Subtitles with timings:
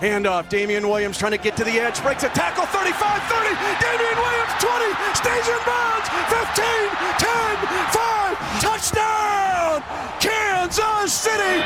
[0.00, 0.48] Handoff.
[0.50, 2.02] Damien Williams trying to get to the edge.
[2.02, 2.66] Breaks a tackle.
[2.68, 3.48] 35 30.
[3.80, 4.92] Damien Williams 20.
[5.16, 6.06] Stays in bounds.
[6.28, 6.68] 15,
[7.16, 7.56] 10,
[7.96, 8.36] 5.
[8.60, 9.80] Touchdown.
[10.20, 11.64] Kansas City.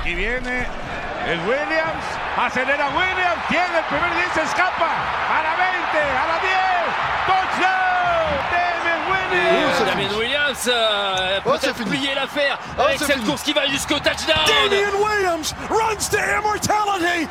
[0.00, 0.66] Aquí viene
[1.28, 2.04] el Williams.
[2.36, 3.42] Acelera Williams.
[3.48, 4.50] Tiene el primer 10.
[4.50, 4.90] Escapa.
[5.30, 5.94] A la 20.
[5.94, 6.90] A la 10.
[7.26, 7.90] Touchdown.
[9.30, 9.78] Damien Williams.
[9.86, 11.90] Damien Williams euh, Oh, c'est peut-être fini.
[11.98, 13.26] plier l'affaire Oh, avec c'est cette fini.
[13.28, 14.46] course qui va jusqu'au touchdown.
[14.46, 17.28] Damien Williams runs to immortality.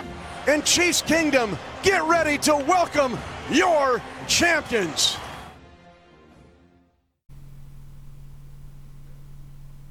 [0.48, 3.18] And Chiefs Kingdom, get ready to welcome
[3.52, 5.18] your champions.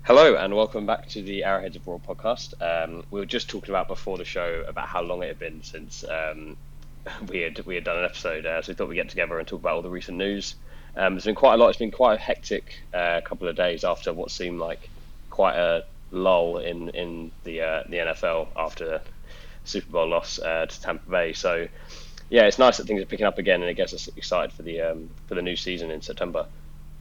[0.04, 2.54] Hello and welcome back to the Arrowheads Abroad podcast.
[2.62, 5.62] Um, we were just talking about before the show about how long it had been
[5.62, 6.56] since um,
[7.28, 9.46] we had we had done an episode, uh, so we thought we'd get together and
[9.46, 10.54] talk about all the recent news.
[10.98, 11.68] Um, there's been quite a lot.
[11.68, 14.90] It's been quite a hectic uh, couple of days after what seemed like
[15.30, 19.00] quite a lull in in the uh, the NFL after
[19.64, 21.32] Super Bowl loss uh, to Tampa Bay.
[21.32, 21.68] So
[22.30, 24.62] yeah, it's nice that things are picking up again, and it gets us excited for
[24.62, 26.46] the um, for the new season in September.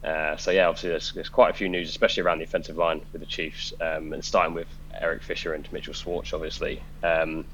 [0.04, 3.00] Uh, so yeah, obviously there's, there's quite a few news, especially around the offensive line
[3.12, 7.44] with the Chiefs, um, and starting with Eric Fisher and Mitchell Schwartz, obviously um,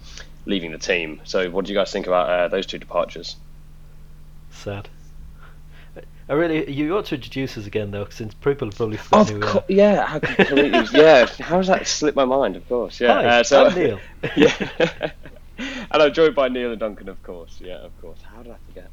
[0.45, 1.23] leaving the team.
[1.25, 3.37] So what do you guys think about uh, those two departures?
[4.51, 4.91] Sad.
[6.29, 9.47] I really, you ought to introduce us again though, since people have probably forgotten who
[9.47, 9.65] we are.
[9.69, 11.27] yeah, how completely, yeah.
[11.41, 12.57] How does that slip my mind?
[12.57, 13.13] Of course, yeah.
[13.15, 14.01] Hi, uh, so, I'm Neil.
[14.37, 14.55] yeah,
[15.59, 17.59] and I'm joined by Neil and Duncan, of course.
[17.61, 18.21] Yeah, of course.
[18.23, 18.91] How did I forget?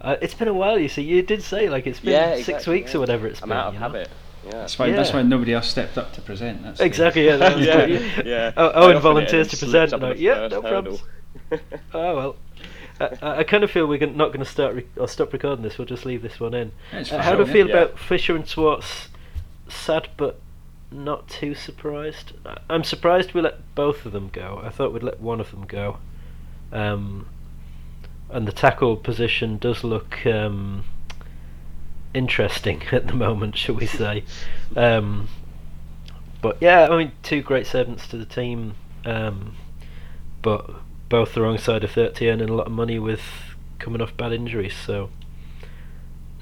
[0.00, 1.02] Uh, it's been a while, you see.
[1.02, 2.96] You did say like it's been yeah, six weeks yeah.
[2.98, 3.58] or whatever it's I'm been.
[3.58, 3.86] out of you know?
[3.86, 4.08] habit.
[4.44, 4.50] Yeah.
[4.52, 6.62] That's why, that's why nobody else stepped up to present.
[6.62, 7.24] That's Exactly.
[7.24, 7.36] Yeah.
[7.36, 7.86] That was Yeah,
[8.24, 8.52] yeah.
[8.56, 9.94] Oh, I Owen volunteers to present.
[9.94, 11.00] up And on I, the yeah, first no hurdle.
[11.50, 11.62] problems.
[11.94, 12.36] oh well.
[13.00, 15.78] I, I kind of feel we're not going to start re- or stop recording this.
[15.78, 16.72] We'll just leave this one in.
[16.92, 17.74] Uh, how do sure, you feel yeah.
[17.74, 19.08] about Fisher and Schwartz?
[19.68, 20.40] Sad, but
[20.90, 22.32] not too surprised.
[22.46, 24.60] I- I'm surprised we let both of them go.
[24.62, 25.98] I thought we'd let one of them go.
[26.72, 27.26] Um,
[28.30, 30.84] and the tackle position does look um,
[32.14, 34.24] interesting at the moment, shall we say?
[34.76, 35.28] Um,
[36.40, 38.74] but yeah, I mean, two great servants to the team,
[39.04, 39.56] um,
[40.42, 40.70] but
[41.14, 43.20] both the wrong side of 30 earning a lot of money with
[43.78, 45.10] coming off bad injuries, so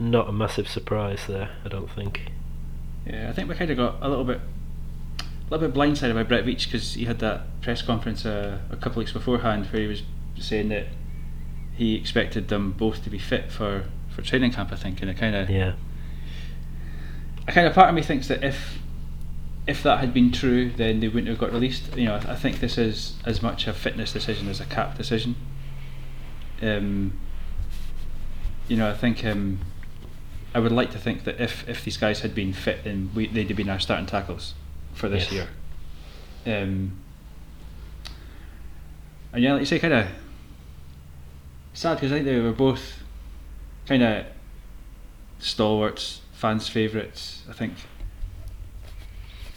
[0.01, 2.23] not a massive surprise there, I don't think.
[3.07, 4.41] Yeah, I think we kind of got a little bit,
[5.21, 8.77] a little bit blindsided by Brett Veach because he had that press conference uh, a
[8.77, 10.05] couple of weeks beforehand where he was
[10.39, 10.87] saying that
[11.75, 14.73] he expected them both to be fit for, for training camp.
[14.73, 15.75] I think, and it kind of, Yeah.
[17.47, 18.79] a kind of part of me thinks that if
[19.67, 21.97] if that had been true, then they wouldn't have got released.
[21.97, 24.97] You know, I, I think this is as much a fitness decision as a cap
[24.97, 25.37] decision.
[26.61, 27.19] Um,
[28.69, 29.59] you know, I think um,
[30.55, 33.27] I would like to think that if, if these guys had been fit, then we,
[33.27, 34.55] they'd have been our starting tackles
[34.95, 35.47] for this Yes.
[36.45, 36.63] year.
[36.63, 36.99] Um,
[39.33, 40.09] and yeah, like you say, kind of
[41.73, 43.03] sad because I think they were both
[43.87, 44.27] kind of
[45.39, 47.43] stalwarts, fans' favourites.
[47.49, 47.75] I think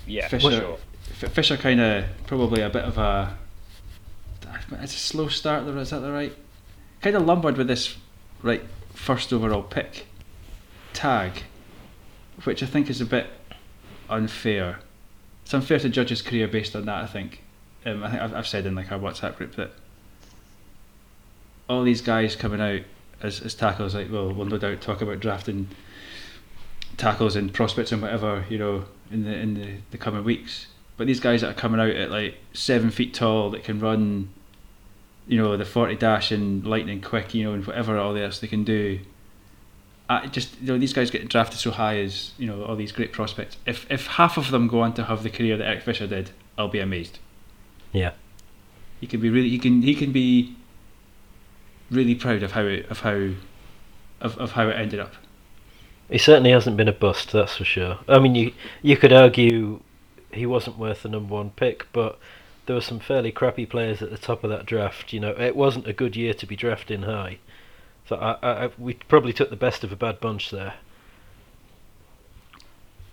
[0.07, 1.29] Yeah, for Fisher, sure.
[1.29, 3.37] Fisher kind of probably a bit of a.
[4.71, 5.67] It's a slow start.
[5.67, 6.33] Is that the right?
[7.01, 7.95] Kind of lumbered with this,
[8.41, 8.63] right
[8.93, 10.07] first overall pick
[10.93, 11.43] tag,
[12.43, 13.27] which I think is a bit
[14.09, 14.79] unfair.
[15.43, 17.03] It's unfair to judge his career based on that.
[17.03, 17.41] I think.
[17.85, 19.71] Um, I think I've, I've said in like our WhatsApp group that
[21.69, 22.81] all these guys coming out
[23.21, 25.67] as, as tackles, like well, we'll no doubt talk about drafting
[26.97, 30.67] tackles and prospects and whatever you know in the in the, the coming weeks.
[30.97, 34.29] But these guys that are coming out at like seven feet tall that can run,
[35.27, 38.47] you know, the forty dash and lightning quick, you know, and whatever all else they
[38.47, 38.99] can do.
[40.07, 42.91] I just you know these guys get drafted so high as you know all these
[42.91, 43.57] great prospects.
[43.65, 46.31] If if half of them go on to have the career that Eric Fisher did,
[46.57, 47.19] I'll be amazed.
[47.91, 48.11] Yeah.
[49.01, 50.55] He can be really he can he can be
[51.89, 53.31] really proud of how it of how
[54.21, 55.13] of, of how it ended up.
[56.09, 57.99] He certainly hasn't been a bust, that's for sure.
[58.07, 59.81] I mean, you you could argue
[60.31, 62.19] he wasn't worth the number one pick, but
[62.65, 65.13] there were some fairly crappy players at the top of that draft.
[65.13, 67.39] You know, it wasn't a good year to be drafting high.
[68.07, 70.75] So I, I, I, we probably took the best of a bad bunch there.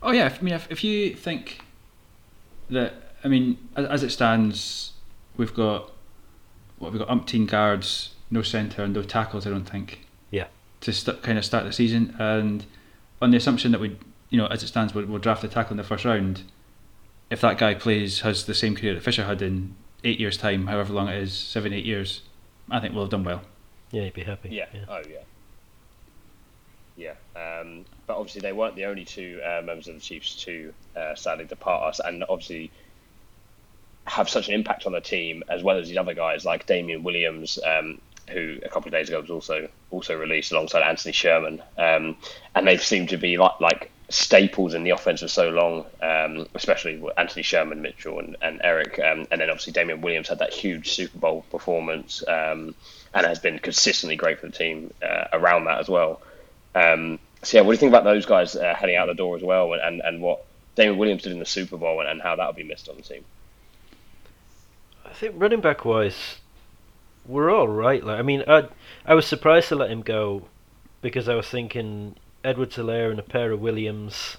[0.02, 1.60] Oh yeah, I mean, if, if you think
[2.68, 4.92] that, I mean, as, as it stands,
[5.36, 5.90] we've got
[6.78, 9.46] what we've got umpteen guards, no centre, and no tackles.
[9.46, 10.06] I don't think.
[10.30, 10.48] Yeah.
[10.80, 12.66] To st- kind of start the season, and
[13.22, 13.96] on the assumption that we,
[14.30, 16.42] you know, as it stands, we'll, we'll draft a tackle in the first round.
[17.30, 19.74] If that guy plays, has the same career that Fisher had in
[20.04, 22.22] eight years' time, however long it is, seven, eight years,
[22.70, 23.42] I think we'll have done well.
[23.90, 24.50] Yeah, you'd be happy.
[24.50, 24.66] Yeah.
[24.88, 25.20] Oh yeah.
[26.94, 30.74] Yeah, um, but obviously they weren't the only two uh, members of the Chiefs to
[30.94, 32.70] uh, sadly depart us, and obviously
[34.04, 37.02] have such an impact on the team as well as these other guys like Damien
[37.02, 41.62] Williams, um, who a couple of days ago was also also released alongside Anthony Sherman,
[41.78, 42.16] um,
[42.54, 46.46] and they've seemed to be like like staples in the offense for so long, um,
[46.54, 50.52] especially Anthony Sherman, Mitchell, and, and Eric, um, and then obviously Damien Williams had that
[50.52, 52.74] huge Super Bowl performance um,
[53.14, 56.20] and has been consistently great for the team uh, around that as well.
[56.74, 59.36] Um, so yeah, what do you think about those guys uh, heading out the door
[59.36, 62.20] as well, and, and, and what Damien Williams did in the Super Bowl and, and
[62.20, 63.24] how that will be missed on the team?
[65.06, 66.38] I think running back wise,
[67.26, 68.02] we're all right.
[68.02, 68.68] Like I mean, I
[69.04, 70.46] I was surprised to let him go
[71.00, 74.36] because I was thinking Edwards Helaire and a pair of Williams.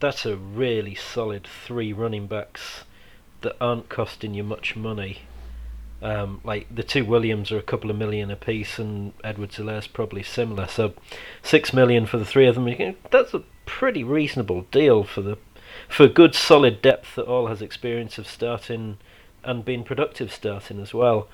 [0.00, 2.84] That's a really solid three running backs
[3.42, 5.22] that aren't costing you much money.
[6.00, 10.24] Um, like the two Williams are a couple of million apiece, and Edwards Helaire's probably
[10.24, 10.66] similar.
[10.66, 10.94] So
[11.42, 12.96] six million for the three of them.
[13.10, 15.38] That's a pretty reasonable deal for the
[15.88, 18.98] for good solid depth that all has experience of starting
[19.44, 21.28] and being productive starting as well.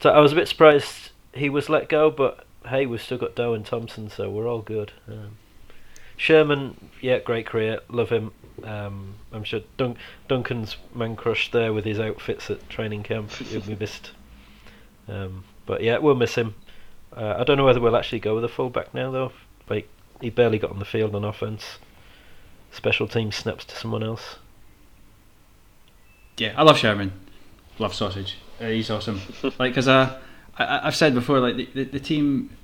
[0.00, 3.34] So I was a bit surprised he was let go, but hey, we've still got
[3.34, 4.92] Doe and Thompson, so we're all good.
[5.06, 5.36] Um,
[6.16, 8.32] Sherman, yeah, great career, love him.
[8.64, 9.96] Um, I'm sure Dun-
[10.28, 13.30] Duncan's man crush there with his outfits at training camp.
[13.32, 14.12] He'll be missed.
[15.08, 16.54] Um, but yeah, we'll miss him.
[17.14, 19.32] Uh, I don't know whether we'll actually go with a fullback now, though.
[19.68, 19.88] Like
[20.20, 21.78] he barely got on the field on offense.
[22.70, 24.36] Special team snaps to someone else.
[26.36, 27.12] Yeah, I love Sherman.
[27.78, 28.36] Love sausage.
[28.60, 29.20] Uh, he's awesome.
[29.58, 30.18] like, cause uh,
[30.58, 32.56] I, I've said before, like the, the, the team,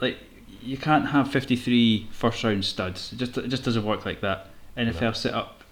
[0.00, 0.18] like
[0.60, 3.12] you can't have 53 first round studs.
[3.12, 4.48] It just it just doesn't work like that.
[4.76, 5.12] NFL No.
[5.12, 5.62] set up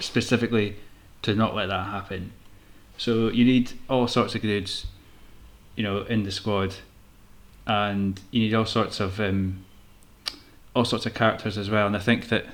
[0.00, 0.76] specifically
[1.22, 2.32] to not let that happen.
[2.98, 4.86] So you need all sorts of dudes,
[5.74, 6.76] you know, in the squad,
[7.66, 9.64] and you need all sorts of um,
[10.74, 11.86] all sorts of characters as well.
[11.86, 12.46] And I think that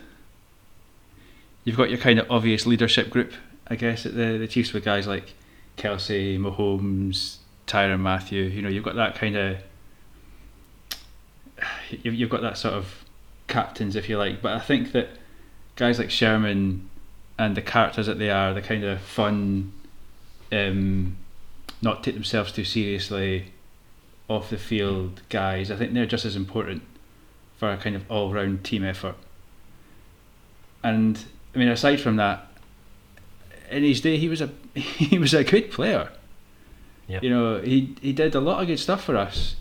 [1.64, 3.32] you've got your kind of obvious leadership group,
[3.68, 5.32] I guess, at the the Chiefs with guys like
[5.76, 7.36] Kelce, Mahomes,
[7.66, 8.42] Tyrann Mathieu.
[8.42, 9.58] You know, you've got that kind of
[11.90, 13.04] you've got that sort of
[13.48, 14.42] captains, if you like.
[14.42, 15.10] But I think that
[15.76, 16.88] guys like Sherman
[17.38, 19.72] and the characters that they are, the kind of fun,
[20.50, 21.16] um,
[21.80, 23.52] not take themselves too seriously,
[24.28, 25.70] off the field guys.
[25.70, 26.82] I think they're just as important
[27.56, 29.16] for a kind of all round team effort.
[30.82, 31.24] And
[31.54, 32.48] I mean, aside from that,
[33.72, 36.10] in his day, he was a he was a good player.
[37.08, 37.20] Yeah.
[37.22, 39.56] You know, he he did a lot of good stuff for us.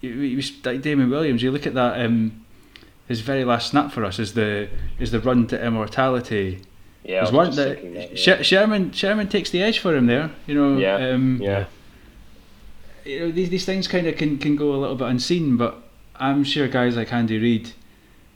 [0.00, 1.42] He, he was like Damon Williams.
[1.42, 2.00] You look at that.
[2.00, 2.42] Um,
[3.08, 4.68] his very last snap for us is the
[4.98, 6.62] is the run to immortality.
[7.04, 8.42] Yeah, was one that that, yeah.
[8.42, 10.30] Sherman Sherman takes the edge for him there.
[10.46, 11.66] You know, Yeah, um, yeah.
[13.04, 15.76] you know these these things kind of can, can go a little bit unseen, but
[16.16, 17.72] I'm sure guys like Andy Reid,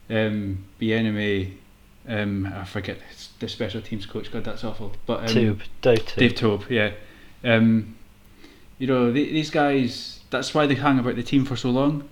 [0.09, 1.55] um, Bieniemy,
[2.07, 2.99] um, I forget
[3.41, 4.31] the special teams coach.
[4.31, 4.93] God, that's awful.
[5.07, 6.19] But um, Toub, Dave Toub.
[6.19, 6.93] Dave Toub, yeah.
[7.43, 7.97] Um,
[8.79, 10.21] you know the, these guys.
[10.31, 12.09] That's why they hang about the team for so long.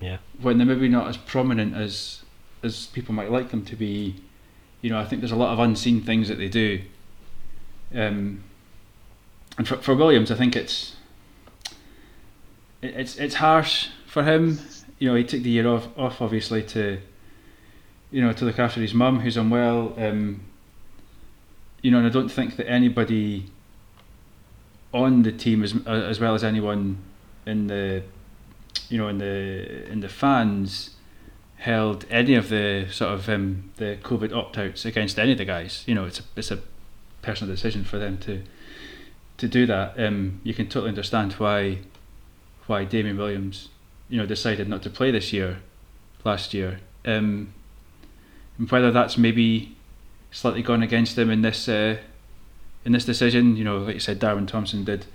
[0.00, 0.18] Yeah.
[0.40, 2.22] When they're maybe not as prominent as
[2.62, 4.16] as people might like them to be.
[4.82, 6.80] You know, I think there's a lot of unseen things that they do.
[7.94, 8.44] Um,
[9.58, 10.96] and for, for Williams, I think it's
[12.80, 14.58] it, it's it's harsh for him.
[14.98, 17.00] You know, he took the year off, off obviously to
[18.10, 19.94] you know to look after his mum who's unwell.
[19.98, 20.42] Um,
[21.82, 23.46] you know, and I don't think that anybody
[24.92, 26.98] on the team as as well as anyone
[27.46, 28.02] in the
[28.88, 30.90] you know in the in the fans
[31.56, 35.44] held any of the sort of um, the COVID opt outs against any of the
[35.44, 35.84] guys.
[35.86, 36.58] You know, it's a it's a
[37.22, 38.42] personal decision for them to
[39.36, 39.94] to do that.
[39.98, 41.78] Um, you can totally understand why
[42.66, 43.68] why Damien Williams,
[44.08, 45.58] you know, decided not to play this year,
[46.24, 46.80] last year.
[47.04, 47.52] Um,
[48.58, 49.76] and whether that's maybe
[50.30, 51.98] slightly gone against him in this uh,
[52.84, 53.56] in this decision.
[53.56, 55.06] You know, like you said, Darwin Thompson did.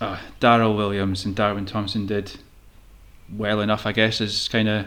[0.00, 2.38] Uh, Darrel Williams and Darwin Thompson did
[3.36, 4.86] well enough, I guess, as kind of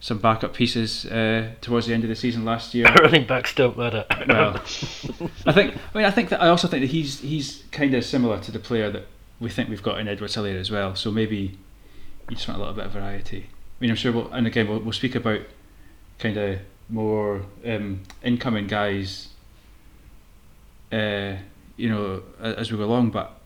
[0.00, 2.86] some backup pieces uh, towards the end of the season last year.
[3.02, 4.06] Running backs don't matter.
[4.26, 4.54] well,
[5.46, 5.76] I think.
[5.94, 8.50] I mean, I think that I also think that he's he's kind of similar to
[8.50, 9.06] the player that
[9.38, 10.94] we think we've got in Edward Helaire as well.
[10.96, 11.58] So maybe
[12.28, 13.46] you just want a little bit of variety.
[13.48, 14.12] I mean, I'm sure.
[14.12, 15.40] We'll, and again, we'll, we'll speak about
[16.18, 16.58] kind of
[16.90, 19.28] more um, incoming guys.
[20.92, 21.36] Uh,
[21.76, 23.40] you know, as we go along, but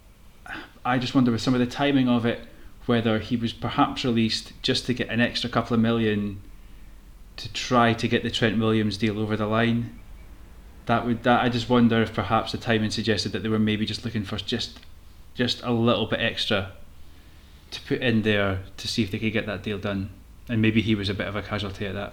[0.84, 2.40] I just wonder with some of the timing of it,
[2.86, 6.40] whether he was perhaps released just to get an extra couple of million
[7.36, 9.98] to try to get the Trent Williams deal over the line.
[10.86, 13.86] That would that I just wonder if perhaps the timing suggested that they were maybe
[13.86, 14.80] just looking for just
[15.34, 16.72] just a little bit extra
[17.70, 20.10] to put in there to see if they could get that deal done.
[20.48, 22.12] And maybe he was a bit of a casualty at that.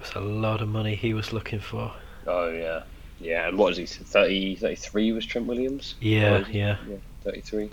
[0.00, 1.92] It was a lot of money he was looking for.
[2.26, 2.84] Oh yeah,
[3.18, 3.48] yeah.
[3.48, 3.84] And what was he?
[3.86, 5.94] 30, 33 was Trent Williams.
[6.00, 6.76] Yeah, he- yeah.
[7.22, 7.70] thirty three.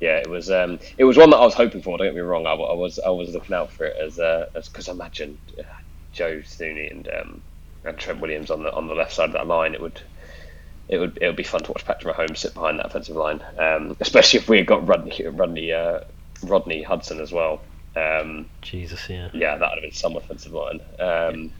[0.00, 0.50] Yeah, it was.
[0.50, 1.96] Um, it was one that I was hoping for.
[1.96, 2.46] Don't get me wrong.
[2.46, 2.98] I, I was.
[2.98, 4.18] I was looking out for it as
[4.54, 5.62] as because I imagine uh,
[6.12, 7.42] Joe Thuney and um,
[7.84, 9.72] and Trent Williams on the on the left side of that line.
[9.72, 10.02] It would.
[10.88, 11.18] It would.
[11.22, 14.40] It would be fun to watch Patrick Mahomes sit behind that offensive line, um, especially
[14.40, 16.00] if we had got Rodney Rodney uh,
[16.42, 17.62] Rodney Hudson as well.
[17.96, 19.30] Um, Jesus, yeah.
[19.32, 20.80] yeah, that would have been some offensive line.
[21.00, 21.50] Um,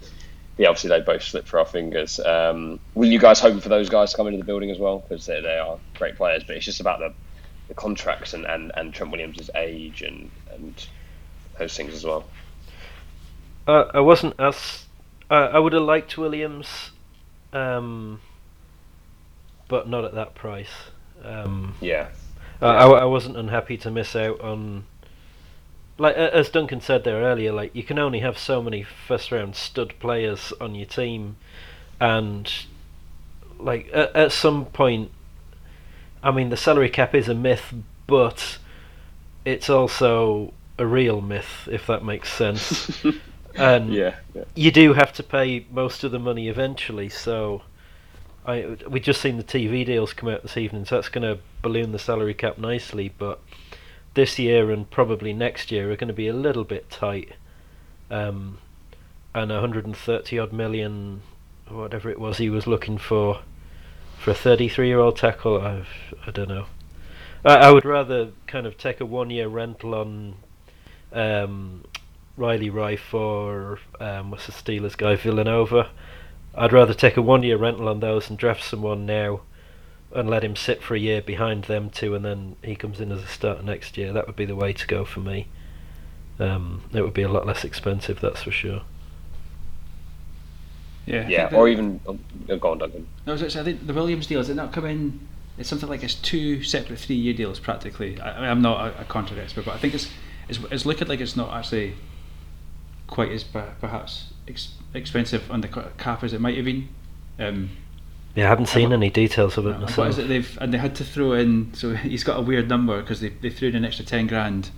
[0.59, 2.21] yeah, obviously they both slipped through our fingers.
[2.21, 4.99] Um, were you guys hoping for those guys to come into the building as well?
[4.99, 7.13] Because they, they are great players, but it's just about the,
[7.69, 10.87] the contracts and, and, and Trent Williams' age and, and
[11.59, 12.25] those things as well.
[13.67, 14.85] Uh, I wasn't as.
[15.31, 16.91] Uh, I would have liked Williams,
[17.53, 18.21] um,
[19.69, 20.71] but not at that price.
[21.25, 22.09] Um, Yeah,
[22.63, 24.85] Uh, I, I wasn't unhappy to miss out on.
[25.99, 29.57] Like as Duncan said there earlier, like you can only have so many first round
[29.57, 31.37] stud players on your team,
[31.99, 32.53] and
[33.59, 35.11] like at, at some point,
[36.23, 37.73] I mean the salary cap is a myth,
[38.07, 38.59] but
[39.47, 43.03] it's also a real myth if that makes sense.
[43.55, 44.45] and yeah, yeah.
[44.55, 47.09] you do have to pay most of the money eventually.
[47.09, 47.63] So,
[48.45, 51.41] I we just seen the TV deals come out this evening, so that's going to
[51.63, 53.13] balloon the salary cap nicely.
[53.17, 53.41] But
[54.17, 57.35] this year and probably next year are going to be a little bit tight.
[58.11, 58.59] Um,
[59.33, 61.23] and 130 odd million,
[61.69, 63.43] whatever it was, he was looking for
[64.19, 65.61] for a 33 year old tackle.
[65.61, 65.89] I've,
[66.27, 66.67] I don't know.
[67.45, 70.35] I, I would rather kind of take a one year rental on.
[71.13, 71.85] Um,
[72.37, 75.89] Riley Reiff or um, what's the Steelers guy Villanueva.
[76.55, 79.41] I'd rather take a one year rental on those and draft someone now
[80.15, 83.11] and let him sit for a year behind them two and then he comes in
[83.13, 84.13] as a starter next year.
[84.13, 85.49] That would be the way to go for me.
[86.39, 88.83] Um, it would be a lot less expensive, that's for sure.
[91.07, 92.01] Yeah, I Yeah, think that- or even.
[92.07, 92.19] Oh,
[92.57, 93.07] go on, Duncan.
[93.27, 95.21] No, I was I think the Williams deal, is it not come in?
[95.59, 98.21] It's something like it's two separate three year deals practically.
[98.21, 100.11] I, I mean, I'm not a, a contract expert, but I think it's,
[100.49, 101.95] it's, it's looking like it's not actually
[103.07, 106.89] quite as perhaps ex- expensive on the cap as it might have been.
[107.39, 107.71] Um,
[108.37, 110.11] Yeah, I haven't seen any details of it myself.
[110.11, 111.73] is it they've and they had to throw in?
[111.73, 114.71] So he's got a weird number because they they threw in an extra ten grand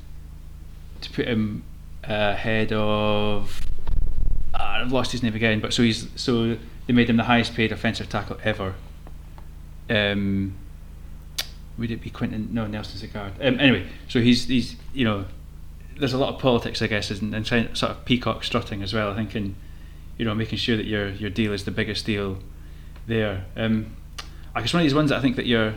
[1.00, 1.64] to put him
[2.04, 3.60] ahead of.
[4.54, 7.54] ah, I've lost his name again, but so he's so they made him the highest
[7.54, 8.74] paid offensive tackle ever.
[9.90, 10.54] Um,
[11.76, 12.50] would it be Quentin?
[12.52, 13.32] No, Nelson Zagard.
[13.44, 15.24] Um, anyway, so he's he's you know,
[15.98, 18.94] there's a lot of politics, I guess, and, and trying sort of peacock strutting as
[18.94, 19.10] well.
[19.10, 19.56] I think, and
[20.16, 22.38] you know, making sure that your your deal is the biggest deal
[23.08, 23.44] there.
[23.56, 23.96] Um,
[24.54, 25.74] I guess one of these ones that I think that you're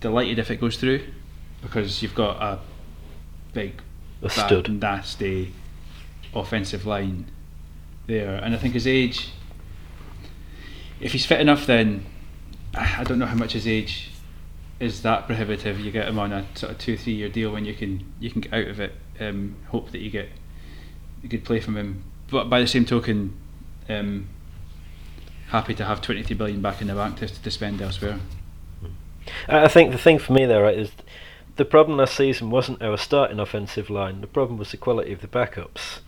[0.00, 1.02] delighted if it goes through
[1.62, 2.58] because you've got a
[3.52, 3.80] big,
[4.22, 5.52] A bad, nasty
[6.34, 7.26] offensive line
[8.06, 9.30] there, and I think his age.
[11.00, 12.04] If he's fit enough, then
[12.74, 14.10] I I don't know how much his age
[14.80, 15.80] is that prohibitive.
[15.80, 18.30] You get him on a sort of two, three year deal when you can you
[18.30, 18.92] can get out of it.
[19.20, 20.28] Um, hope that you get
[21.22, 22.04] a good play from him.
[22.30, 23.36] But by the same token,
[23.88, 24.28] um,
[25.48, 28.18] happy to have 23 billion back in the bank to, to spend elsewhere.
[29.48, 30.92] I think the thing for me there right, is
[31.56, 34.20] the problem last season wasn't our starting offensive line.
[34.20, 36.00] The problem was the quality of the backups.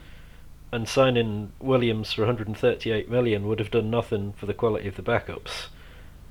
[0.73, 5.03] And signing Williams for 138 million would have done nothing for the quality of the
[5.03, 5.67] backups.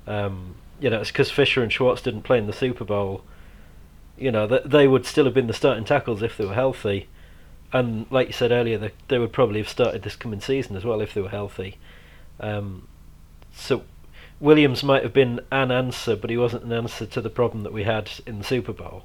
[0.06, 3.24] Um, you know, it's because Fisher and Schwartz didn't play in the Super Bowl.
[4.18, 7.08] You know, they would still have been the starting tackles if they were healthy.
[7.72, 10.84] And like you said earlier, they, they would probably have started this coming season as
[10.84, 11.78] well if they were healthy.
[12.38, 12.88] Um,
[13.56, 13.82] so
[14.38, 17.72] Williams might have been an answer, but he wasn't an answer to the problem that
[17.72, 19.04] we had in the Super Bowl.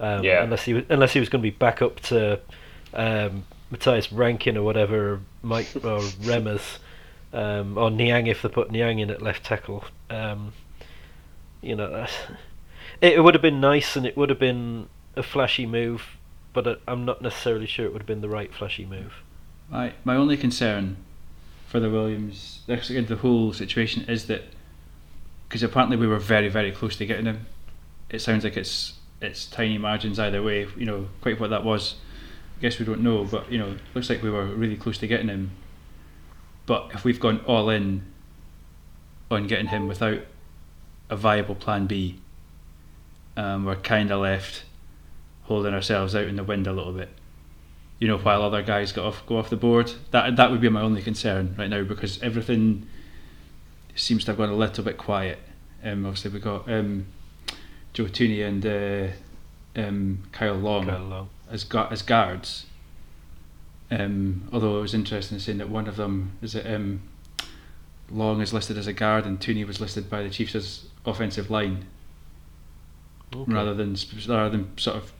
[0.00, 0.42] Um, Yeah.
[0.42, 2.40] Unless he was, unless he was going to be back up to
[2.94, 6.78] um, Martinas Rankin or whatever, or Mike or Remmers,
[7.32, 9.84] um, or Niang if they put Niang in at left tackle.
[10.10, 10.52] Um,
[11.60, 12.18] you know, that's-
[13.00, 16.16] it, it would have been nice and it would have been a flashy move,
[16.52, 19.22] but I- I'm not necessarily sure it would have been the right flashy move.
[19.70, 20.96] My my only concern
[21.72, 24.42] for the Williams, the whole situation is that
[25.48, 27.46] because apparently we were very very close to getting him.
[28.10, 30.66] It sounds like it's it's tiny margins either way.
[30.76, 31.94] You know, quite what that was.
[32.58, 35.06] I guess we don't know, but you know, looks like we were really close to
[35.06, 35.52] getting him.
[36.66, 38.02] But if we've gone all in
[39.30, 40.20] on getting him without
[41.08, 42.20] a viable plan B,
[43.34, 44.64] um, we're kind of left
[45.44, 47.08] holding ourselves out in the wind a little bit
[48.02, 49.92] you know, while other guys go off go off the board.
[50.10, 52.84] That that would be my only concern right now because everything
[53.94, 55.38] seems to have gone a little bit quiet.
[55.84, 57.06] Um, obviously we got um,
[57.92, 61.28] Joe Thuney and uh, um, Kyle Long Kyle Long.
[61.48, 62.66] as gu- as guards.
[63.88, 67.02] Um, although it was interesting saying that one of them is it um,
[68.10, 71.50] Long is listed as a guard and Thuney was listed by the Chiefs as offensive
[71.52, 71.86] line
[73.34, 73.52] Okay.
[73.52, 73.96] rather than
[74.28, 75.12] rather than sort of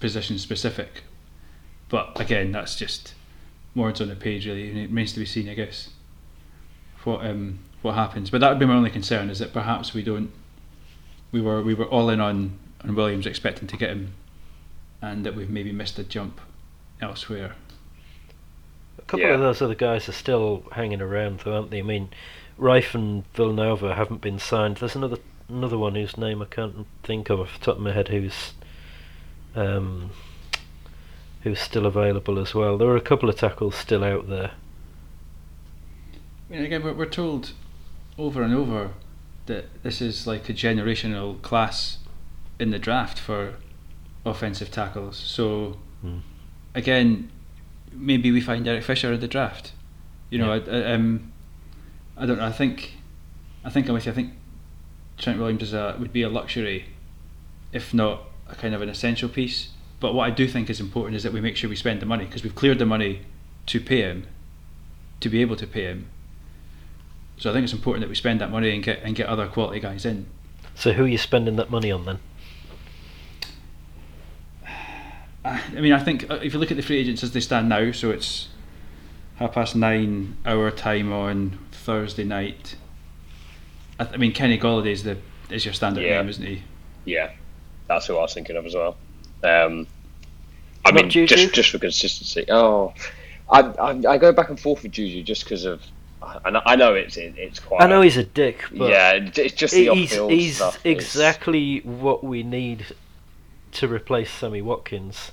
[0.00, 1.02] position specific.
[1.92, 3.12] But again, that's just
[3.76, 5.90] words on the page really, and it remains to be seen, I guess,
[7.04, 8.30] what um, what happens.
[8.30, 10.30] But that would be my only concern is that perhaps we don't.
[11.32, 14.14] We were we were all in on on Williams expecting to get him,
[15.02, 16.40] and that we've maybe missed a jump
[17.02, 17.56] elsewhere.
[18.98, 19.34] A couple Yeah.
[19.34, 21.80] of those other guys are still hanging around, though, aren't they?
[21.80, 22.08] I mean,
[22.58, 24.78] Reiff and Villanueva haven't been signed.
[24.78, 27.92] There's another another one whose name I can't think of off the top of my
[27.92, 28.54] head who's
[29.54, 30.10] um,
[31.42, 32.78] who's still available as well.
[32.78, 34.52] There are a couple of tackles still out there.
[36.48, 37.52] I mean, again, we're, we're told
[38.18, 38.90] over and over
[39.46, 41.98] that this is like a generational class
[42.58, 43.54] in the draft for
[44.24, 45.16] offensive tackles.
[45.16, 46.18] So, Hmm.
[46.74, 47.30] again,
[47.92, 49.72] maybe we find Eric Fisher in the draft.
[50.30, 51.32] You know, I, I, um,
[52.16, 52.46] I don't know.
[52.46, 52.94] I think,
[53.64, 54.12] I think I'm with you.
[54.12, 54.32] I think
[55.18, 56.86] Trent Williams is a, would be a luxury,
[57.72, 59.70] if not a kind of an essential piece.
[60.02, 62.06] But what I do think is important is that we make sure we spend the
[62.06, 63.20] money because we've cleared the money
[63.66, 64.26] to pay him,
[65.20, 66.08] to be able to pay him.
[67.38, 69.46] So I think it's important that we spend that money and get and get other
[69.46, 70.26] quality guys in.
[70.74, 72.18] So who are you spending that money on then?
[75.44, 77.40] I I mean, I think uh, if you look at the free agents as they
[77.40, 78.48] stand now, so it's
[79.36, 82.74] half past nine our time on Thursday night.
[84.00, 85.18] I, th- I mean, Kenny Golladay is the
[85.48, 86.18] is your standard Yeah.
[86.20, 86.62] name, isn't he?
[87.04, 87.30] Yeah,
[87.86, 88.96] that's who I was thinking of as well.
[89.42, 89.86] Um,
[90.84, 91.26] I Not mean, Juju?
[91.36, 92.44] just just for consistency.
[92.50, 92.92] Oh,
[93.50, 95.82] I, I I go back and forth with Juju just because of.
[96.44, 97.82] I know, I know it's it, it's quite.
[97.82, 100.78] I know he's a dick, but yeah, it's just the he's off-field he's stuff.
[100.86, 102.86] Exactly what we need
[103.72, 105.32] to replace Sammy Watkins.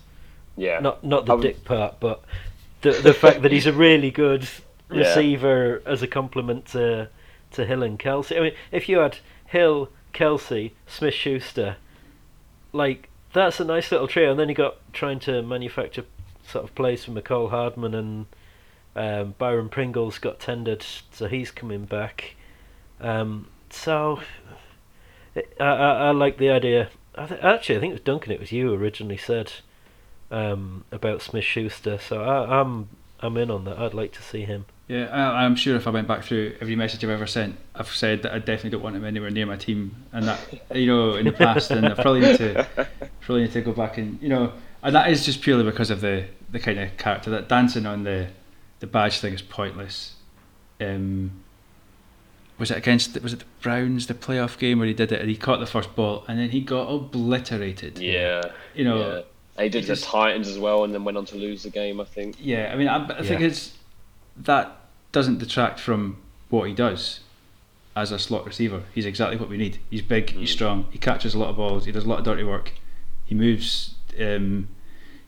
[0.57, 0.79] yeah.
[0.79, 2.21] Not not the would- dick part, but
[2.81, 4.47] the the fact that he's a really good
[4.91, 5.01] Yeah.
[5.01, 7.09] receiver as a complement to
[7.51, 8.35] to Hill and Kelce.
[8.35, 11.75] I mean, if you had Hill, Kelce, Smith Schuster,
[12.73, 16.05] like that's a nice little trio, and then you got trying to manufacture
[16.47, 18.25] sort of plays for Mecole Hardman and
[18.95, 22.35] um, Byron Pringle's got tendered, so he's coming back.
[22.99, 24.19] Um, so
[25.35, 26.89] I, I, I like the idea.
[27.15, 28.31] I th- actually, I think it was Duncan.
[28.31, 29.53] It was you originally said
[30.31, 31.97] um, about Smith Schuster.
[31.97, 32.89] So I, I'm
[33.19, 33.77] I'm in on that.
[33.77, 34.65] I'd like to see him.
[34.89, 37.87] Yeah, I, I'm sure if I went back through every message I've ever sent, I've
[37.89, 40.39] said that I definitely don't want him anywhere near my team, and that
[40.75, 42.67] you know in the past, and I probably need to
[43.21, 46.01] probably need to go back and you know, and that is just purely because of
[46.01, 48.29] the the kind of character that dancing on the
[48.79, 50.15] the badge thing is pointless.
[50.81, 51.43] Um,
[52.57, 55.29] was it against was it the Browns the playoff game where he did it and
[55.29, 57.99] he caught the first ball and then he got obliterated.
[57.99, 58.41] Yeah.
[58.73, 58.97] you know.
[58.97, 59.21] yeah.
[59.55, 61.69] They did it the just- Titans as well, and then went on to lose the
[61.69, 61.99] game.
[62.01, 62.37] I think.
[62.39, 63.47] Yeah, I mean, I, I think Yeah.
[63.47, 63.77] it's
[64.37, 64.78] that
[65.11, 66.17] doesn't detract from
[66.49, 67.21] what he does
[67.95, 68.83] as a slot receiver.
[68.93, 69.79] He's exactly what we need.
[69.89, 70.53] He's big, he's Mm.
[70.53, 72.73] strong, he catches a lot of balls, he does a lot of dirty work,
[73.25, 74.67] he moves, um,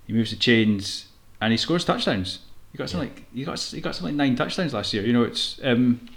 [0.07, 1.07] he moves the chains,
[1.39, 2.39] and he scores touchdowns.
[2.71, 5.05] He got something like he got he got something like nine touchdowns last year.
[5.05, 6.07] You know, it's um,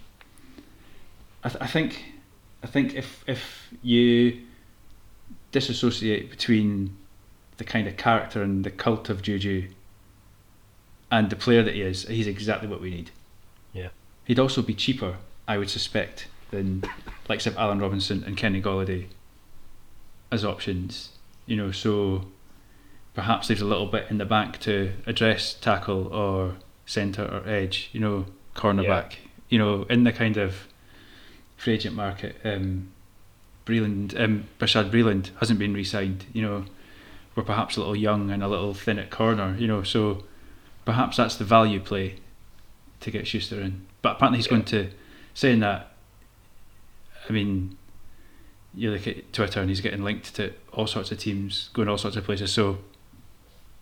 [1.43, 2.05] I, th- I think
[2.63, 4.41] I think if if you
[5.51, 6.97] disassociate between
[7.57, 9.69] the kind of character and the cult of Juju
[11.11, 13.11] and the player that he is, he's exactly what we need.
[14.25, 14.29] Yeah.
[14.29, 16.85] He'd also be cheaper, I would suspect, than
[17.29, 19.07] likes of Allen Robinson and Kenny Golladay
[20.31, 21.11] as options.
[21.47, 22.27] You know, so
[23.15, 26.57] perhaps there's a little bit in the back to address tackle or
[26.87, 29.15] centre or edge, you know, cornerback.
[29.49, 30.69] You know, in the kind of
[31.57, 32.91] free agent market, um,
[33.67, 36.27] Breeland, um, Breeland hasn't been re-signed.
[36.33, 36.65] You know,
[37.35, 39.57] we're perhaps a little young and a little thin at corner.
[39.59, 40.25] You know, so
[40.85, 42.17] perhaps that's the value play
[43.01, 43.87] to get Schuster in.
[44.05, 44.51] But apparently he's Yeah.
[44.51, 44.91] going to
[45.33, 45.89] saying that.
[47.27, 47.79] I mean,
[48.75, 51.97] you look at Twitter and he's getting linked to all sorts of teams, going all
[51.97, 52.53] sorts of places.
[52.53, 52.77] So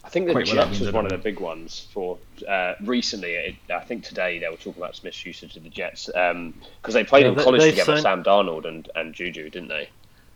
[0.04, 2.74] I think the Quite what that Jets was one of the big ones for uh,
[2.82, 3.32] recently.
[3.32, 6.54] It, I think today they were talking about Smith Schuster to the Jets because
[6.94, 9.68] they played Yeah, in they- college they've together, signed- Sam Darnold and, and Juju, didn't
[9.70, 9.88] they?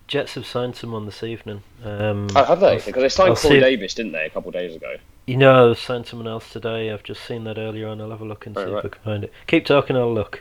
[0.08, 1.62] Jets have signed someone this evening.
[1.84, 2.76] Um, Oh, have they?
[2.84, 4.96] Because they signed I'll Corey see- Davis, didn't they, a couple of days ago?
[5.26, 6.92] You know, I've signed someone else today.
[6.92, 8.00] I've just seen that earlier on.
[8.00, 8.78] I'll have a look and see right.
[8.78, 9.32] if I can find it.
[9.48, 10.40] Keep talking, I'll look.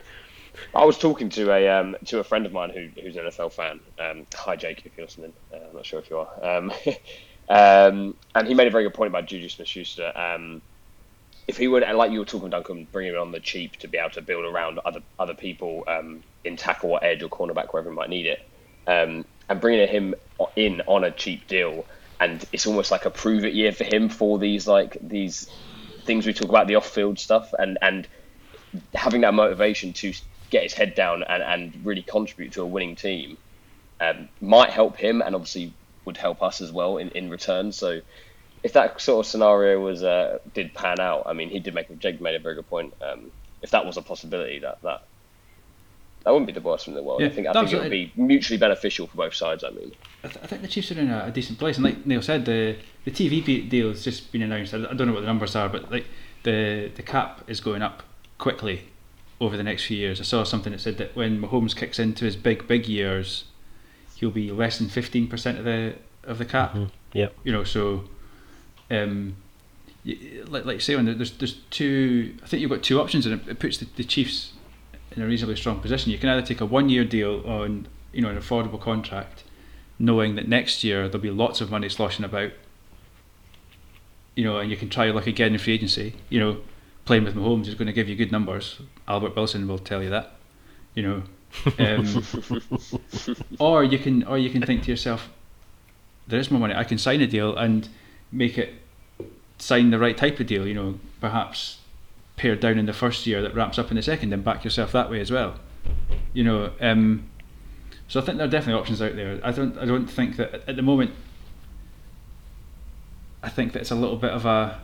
[0.76, 3.52] I was talking to a um, to a friend of mine who, who's an NFL
[3.52, 3.80] fan.
[3.98, 5.32] Um, hi, Jake, if you're listening.
[5.52, 6.56] Uh, I'm not sure if you are.
[6.56, 6.72] Um,
[7.48, 10.12] um, and he made a very good point about Juju Smith-Schuster.
[10.14, 10.62] Um,
[11.48, 13.98] if he would, like you were talking, Duncan, bringing him on the cheap to be
[13.98, 17.90] able to build around other other people um, in tackle or edge or cornerback wherever
[17.90, 18.48] he might need it,
[18.86, 20.14] um, and bringing him
[20.54, 21.84] in on a cheap deal
[22.20, 25.50] and it's almost like a prove it year for him for these like these
[26.04, 28.08] things we talk about the off field stuff and and
[28.94, 30.12] having that motivation to
[30.50, 33.36] get his head down and, and really contribute to a winning team
[34.00, 35.72] um, might help him and obviously
[36.04, 37.72] would help us as well in, in return.
[37.72, 38.00] So
[38.62, 41.98] if that sort of scenario was uh, did pan out, I mean, he did make
[41.98, 42.94] Jake made a very good point.
[43.02, 43.30] Um,
[43.62, 45.06] if that was a possibility, that that
[46.26, 47.20] that wouldn't be the worst thing in the world.
[47.20, 49.62] Yeah, I think I think it would be mutually beneficial for both sides.
[49.62, 49.92] I mean,
[50.24, 52.20] I, th- I think the Chiefs are in a, a decent place, and like Neil
[52.20, 54.74] said, the the TV deal has just been announced.
[54.74, 56.06] I, I don't know what the numbers are, but like
[56.42, 58.02] the the cap is going up
[58.38, 58.88] quickly
[59.40, 60.20] over the next few years.
[60.20, 63.44] I saw something that said that when Mahomes kicks into his big big years,
[64.16, 66.76] he'll be less than fifteen percent of the of the cap.
[67.12, 68.02] Yeah, You know, so
[68.90, 69.36] um,
[70.04, 72.34] like like you say, when there's there's two.
[72.42, 74.54] I think you've got two options, and it, it puts the, the Chiefs
[75.16, 76.12] in a reasonably strong position.
[76.12, 79.42] You can either take a one year deal on you know an affordable contract,
[79.98, 82.52] knowing that next year there'll be lots of money sloshing about.
[84.34, 86.14] You know, and you can try your luck again in free agency.
[86.28, 86.60] You know,
[87.06, 88.80] playing with Mahomes is going to give you good numbers.
[89.08, 90.34] Albert Wilson will tell you that.
[90.94, 91.22] You know,
[91.78, 92.22] um,
[93.58, 95.30] or you can or you can think to yourself,
[96.28, 96.74] there is more money.
[96.74, 97.88] I can sign a deal and
[98.30, 98.74] make it
[99.58, 100.66] sign the right type of deal.
[100.66, 101.78] You know, perhaps
[102.36, 104.92] pared down in the first year that ramps up in the second, and back yourself
[104.92, 105.56] that way as well.
[106.32, 107.28] You know, um,
[108.08, 109.40] so I think there are definitely options out there.
[109.42, 111.12] I don't I don't think that at the moment.
[113.42, 114.80] I think that it's a little bit of a,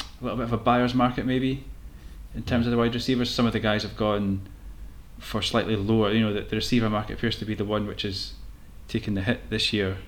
[0.00, 1.64] a little bit of a buyer's market maybe,
[2.34, 3.30] in terms of the wide receivers.
[3.30, 4.48] Some of the guys have gone
[5.18, 6.10] for slightly lower.
[6.12, 8.34] You know, that the receiver market appears to be the one which is
[8.88, 9.98] taking the hit this year.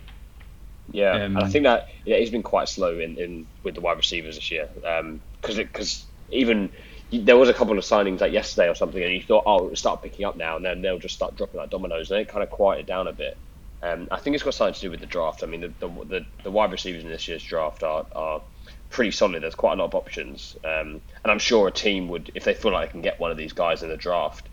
[0.93, 3.81] Yeah, Um, and I think that yeah, he's been quite slow in, in with the
[3.81, 4.69] wide receivers this year.
[5.41, 6.71] Because because even
[7.13, 9.77] there was a couple of signings like yesterday or something, and you thought, oh, it'll
[9.77, 12.43] start picking up now, and then they'll just start dropping like dominoes, and it kind
[12.43, 13.37] of quieted down a bit.
[13.83, 15.43] Um, I think it's got something to do with the draft.
[15.43, 18.43] I mean, the the, the, the wide receivers in this year's draft are, are
[18.91, 19.43] pretty solid.
[19.43, 22.55] There's quite a lot of options, um, and I'm sure a team would, if they
[22.55, 24.49] feel like they can get one of these guys in the draft,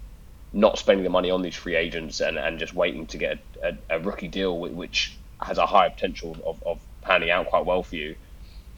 [0.53, 3.69] not spending the money on these free agents and, and just waiting to get a,
[3.89, 7.81] a, a rookie deal which has a higher potential of, of panning out quite well
[7.81, 8.15] for you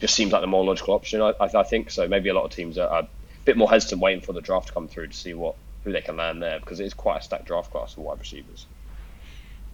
[0.04, 2.44] just seems like the more logical option I, I, I think so maybe a lot
[2.44, 3.08] of teams are, are a
[3.46, 6.00] bit more hesitant waiting for the draft to come through to see what who they
[6.02, 8.66] can land there because it is quite a stacked draft class for wide receivers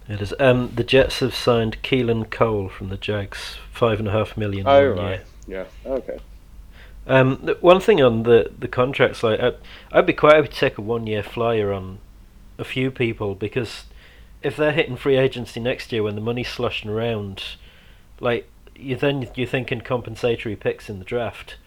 [0.07, 0.33] It is.
[0.39, 4.67] Um, the Jets have signed Keelan Cole from the Jags, five and a half million.
[4.67, 5.67] oh right year.
[5.85, 6.19] yeah okay
[7.07, 9.55] Um, one thing on the the contracts, like I'd,
[9.91, 11.99] I'd be quite happy to take a one year flyer on
[12.57, 13.85] a few people because
[14.43, 17.43] if they're hitting free agency next year when the money's sloshing around,
[18.19, 21.57] like you then you're thinking compensatory picks in the draft,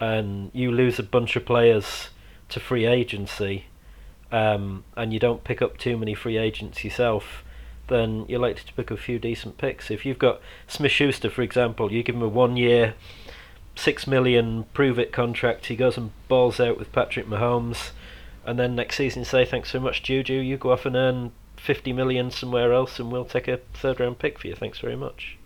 [0.00, 2.08] and you lose a bunch of players
[2.48, 3.66] to free agency,
[4.32, 7.44] um, and you don't pick up too many free agents yourself.
[7.88, 9.90] Then you're likely to pick a few decent picks.
[9.90, 12.94] If you've got Smith Schuster, for example, you give him a one year
[13.74, 15.66] six million prove it contract.
[15.66, 17.90] He goes and balls out with Patrick Mahomes,
[18.46, 20.34] and then next season say thanks so much, Juju.
[20.34, 24.18] You go off and earn fifty million somewhere else, and we'll take a third round
[24.18, 24.54] pick for you.
[24.54, 25.36] Thanks very much.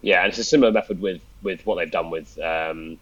[0.00, 2.98] Yeah and it's a similar method with with what they've done with um,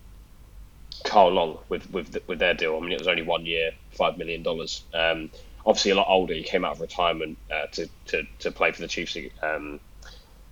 [1.05, 2.77] Kyle Long with with with their deal.
[2.77, 4.83] I mean it was only one year five million dollars.
[4.95, 5.31] Um,
[5.67, 8.81] obviously a lot older he came out of retirement uh, to, to to play for
[8.81, 9.17] the Chiefs.
[9.43, 9.81] Um,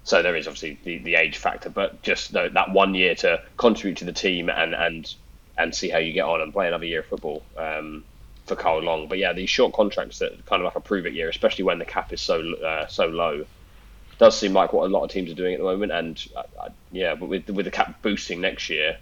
[0.03, 3.41] so there is obviously the, the age factor, but just no, that one year to
[3.57, 5.15] contribute to the team and and
[5.57, 8.05] and see how you get on and play another year of football um,
[8.47, 9.09] for Kyle Long.
[9.09, 11.79] But yeah, these short contracts that kind of like a prove it year, especially when
[11.79, 13.47] the cap is so uh, so low,
[14.19, 15.93] does seem like what a lot of teams are doing at the moment.
[15.93, 18.99] And uh, uh, yeah, but with with the cap boosting next year,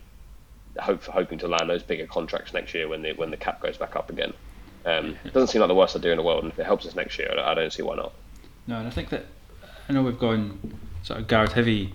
[0.79, 3.77] hope hoping to land those bigger contracts next year when the when the cap goes
[3.77, 4.33] back up again.
[4.85, 6.87] Um, it doesn't seem like the worst idea in the world, and if it helps
[6.87, 8.13] us next year, I don't see why not.
[8.67, 9.27] No, and I think that
[9.89, 11.95] I know we've gone sort of guard heavy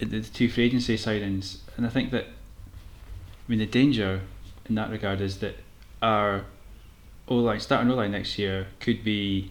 [0.00, 4.22] in the two free agency signings, and I think that I mean the danger
[4.68, 5.56] in that regard is that
[6.02, 6.44] our
[7.26, 9.50] O line starting O line next year could be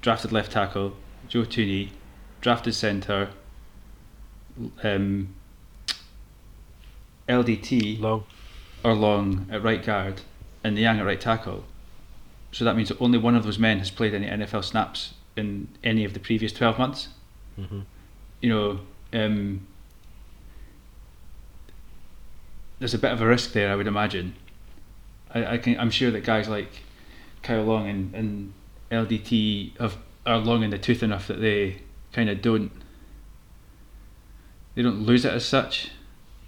[0.00, 0.94] drafted left tackle
[1.28, 1.90] Joe Thuney,
[2.40, 3.30] drafted centre,
[4.82, 5.34] um,
[7.28, 8.24] LDT Long.
[8.84, 10.22] or Long at right guard,
[10.64, 11.64] and the Young at right tackle.
[12.52, 15.68] So that means that only one of those men has played any NFL snaps in
[15.84, 17.08] any of the previous 12 months.
[17.58, 17.84] Mhm.
[18.40, 18.80] You know,
[19.12, 19.66] um,
[22.78, 24.34] there's a bit of a risk there, I would imagine.
[25.34, 26.82] I, I can, I'm sure that guys like
[27.42, 28.52] Kyle Long and, and
[28.90, 32.72] LDT have, are long in the tooth enough that they kind of don't
[34.74, 35.90] they don't lose it as such.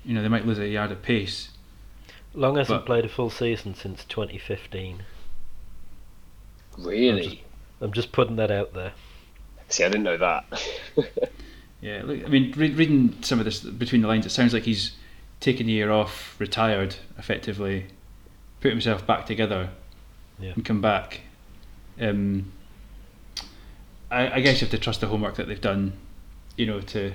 [0.05, 1.51] You know, they might lose a yard of pace.
[2.33, 5.03] Long hasn't But- played a full season since 2015.
[6.79, 7.44] Really?
[7.81, 8.92] I'm just putting that out there.
[9.68, 10.44] See, I didn't know that.
[11.83, 14.64] Yeah, look, I mean, re- reading some of this between the lines, it sounds like
[14.64, 14.92] he's
[15.40, 17.87] taken a year off, retired, effectively,
[18.61, 19.70] put himself back together,
[20.38, 20.51] Yeah.
[20.55, 21.23] and come back.
[21.99, 22.53] Um,
[24.11, 25.92] I, I guess you have to trust the homework that they've done,
[26.57, 27.12] you know, to,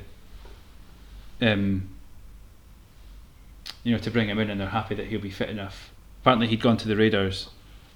[1.42, 1.90] um,
[3.84, 5.92] you know, to bring him in, and they're happy that he'll be fit enough.
[6.22, 7.50] Apparently, he'd gone to the Raiders,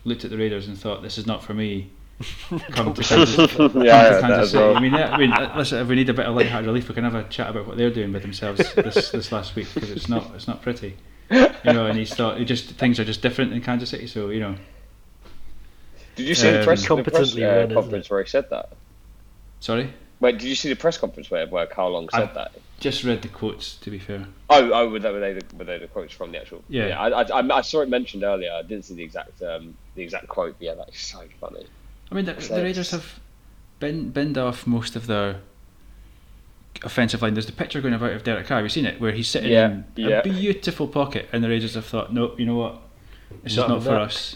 [0.03, 1.91] looked at the Raiders, and thought, "This is not for me."
[2.71, 4.57] Come to Kansas, yeah, I come to heard that Kansas City.
[4.57, 4.75] well.
[4.75, 6.89] I mean, yeah, I mean, uh, listen, if we need a bit of light-hearted relief,
[6.89, 9.73] we can have a chat about what they're doing with themselves this this last week
[9.73, 10.97] because it's not it's not pretty,
[11.31, 11.85] you know.
[11.85, 14.55] And he's thought, he just things are just different in Kansas City, so you know.
[16.15, 18.73] Did you see the Um, press, the press Competently uh, conference where he said that?
[19.59, 22.51] Sorry, Wait, did you see the press conference where, where Kyle Long said I- that?
[22.79, 23.75] just read the quotes.
[23.77, 26.31] To be fair, Oh, oh, were they, were they, the, were they the quotes from
[26.31, 26.63] the actual?
[26.69, 26.97] Yeah.
[26.99, 28.51] I, I, I- I saw it mentioned earlier.
[28.53, 30.55] I didn't see the exact um, the exact quote.
[30.59, 31.65] But yeah, that's so funny.
[32.11, 33.19] I mean, the, the Raiders have
[33.79, 35.41] bin, binned off most of their
[36.83, 37.33] offensive line.
[37.33, 38.57] There's the picture going about of Derek Carr.
[38.57, 38.99] Have you seen it?
[39.01, 40.19] Where he's sitting Yeah, in yeah.
[40.19, 42.81] a beautiful pocket, and the Raiders have thought, no, you know what,
[43.43, 44.01] this Not is not for that.
[44.01, 44.35] us.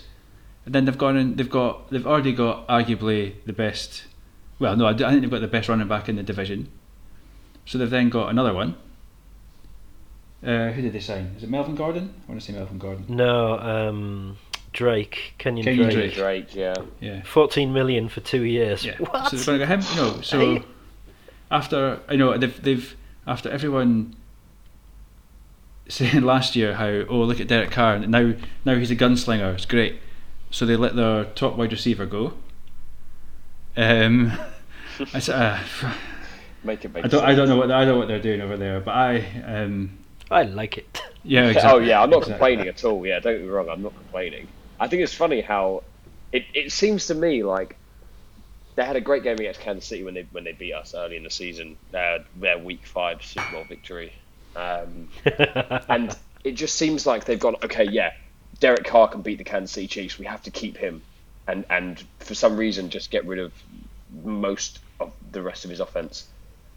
[0.66, 4.04] And then they've gone and they've got they've already got arguably the best.
[4.64, 6.70] Well, no, I think they've got the best running back in the division.
[7.66, 8.78] So they've then got another one.
[10.42, 11.34] Uh, who did they sign?
[11.36, 12.14] Is it Melvin Gordon?
[12.26, 13.04] I want to say Melvin Gordon.
[13.10, 14.38] No, um,
[14.72, 16.14] Drake, Kenyan, Kenyan Drake.
[16.14, 16.14] Drake.
[16.14, 16.76] Drake, yeah.
[17.02, 17.24] Yeah.
[17.24, 18.86] 14 million for two years.
[18.86, 18.96] Yeah.
[19.00, 19.32] What?
[19.32, 19.98] So they're going to get him.
[19.98, 20.64] You know, so Hey.
[21.52, 22.96] after I know they've they've
[23.28, 24.16] after everyone
[25.90, 29.54] saying last year how oh look at Derek Carr and now now he's a gunslinger.
[29.56, 30.00] It's great.
[30.52, 32.36] So they let their top wide receiver go.
[33.76, 34.32] Um,
[35.14, 35.60] I, s- uh,
[36.64, 38.42] Make it make I don't I don't know what I don't know what they're doing
[38.42, 39.98] over there, but I um,
[40.32, 41.02] I like it.
[41.24, 41.72] yeah exactly.
[41.72, 42.34] Oh yeah, I'm not exactly.
[42.34, 43.06] complaining at all.
[43.06, 44.50] Yeah, don't get me wrong, I'm not complaining.
[44.80, 45.84] I think it's funny how
[46.32, 47.78] it, it seems to me like
[48.76, 51.18] they had a great game against Kansas City when they when they beat us early
[51.18, 51.78] in the season.
[51.94, 54.14] Uh, their Week Five Super Bowl victory,
[54.56, 55.10] um,
[55.90, 57.86] and it just seems like they've gone okay.
[57.86, 58.12] Yeah,
[58.60, 60.18] Derek Carr can beat the Kansas City Chiefs.
[60.18, 61.04] We have to keep him,
[61.48, 63.54] and and for some reason just get rid of
[64.10, 66.28] most of the rest of his offense.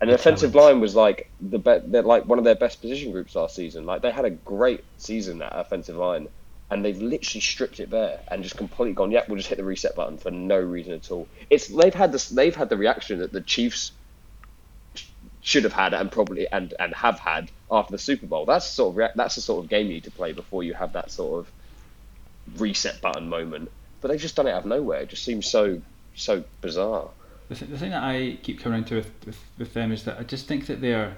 [0.00, 3.12] And the offensive line was like the be- they're like one of their best position
[3.12, 3.86] groups last season.
[3.86, 6.28] Like they had a great season that offensive line,
[6.70, 9.10] and they've literally stripped it bare and just completely gone.
[9.10, 11.28] Yep, we'll just hit the reset button for no reason at all.
[11.48, 13.92] It's they've had this they've had the reaction that the Chiefs
[15.40, 18.44] should have had and probably and and have had after the Super Bowl.
[18.44, 20.62] That's the sort of rea- that's the sort of game you need to play before
[20.62, 23.70] you have that sort of reset button moment.
[24.00, 25.00] But they've just done it out of nowhere.
[25.00, 25.80] It just seems so
[26.14, 27.08] so bizarre.
[27.48, 30.04] The, th- the thing that I keep coming around to with, with, with them is
[30.04, 31.16] that I just think that they're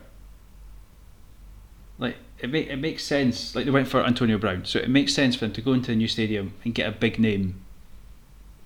[1.98, 3.54] like it make, it makes sense.
[3.54, 5.92] Like they went for Antonio Brown, so it makes sense for them to go into
[5.92, 7.62] a new stadium and get a big name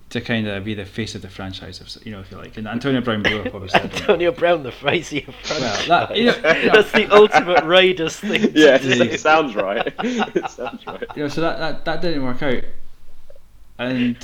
[0.09, 2.55] to kind of be the face of the franchise, if, you know, if you like.
[2.57, 3.79] And Antonio Brown blew up, obviously.
[3.79, 3.99] I don't know.
[4.01, 5.87] Antonio Brown, the face of your franchise.
[5.87, 8.51] that- you know- you know- That's the ultimate Raiders thing.
[8.53, 9.87] Yeah, it sounds right.
[10.03, 11.03] it sounds right.
[11.15, 12.63] you know, so that, that, that didn't work out.
[13.79, 14.17] And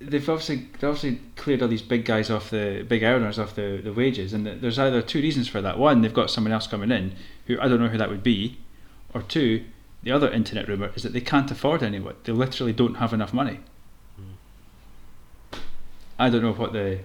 [0.00, 3.80] they've obviously they obviously cleared all these big guys off the big earners off the,
[3.82, 5.78] the wages, and there's either two reasons for that.
[5.78, 7.14] One, they've got someone else coming in
[7.46, 8.58] who I don't know who that would be,
[9.12, 9.64] or two,
[10.02, 12.14] the other internet rumor is that they can't afford anyone.
[12.24, 13.60] They literally don't have enough money.
[14.16, 15.58] Hmm.
[16.18, 17.00] I don't know what the,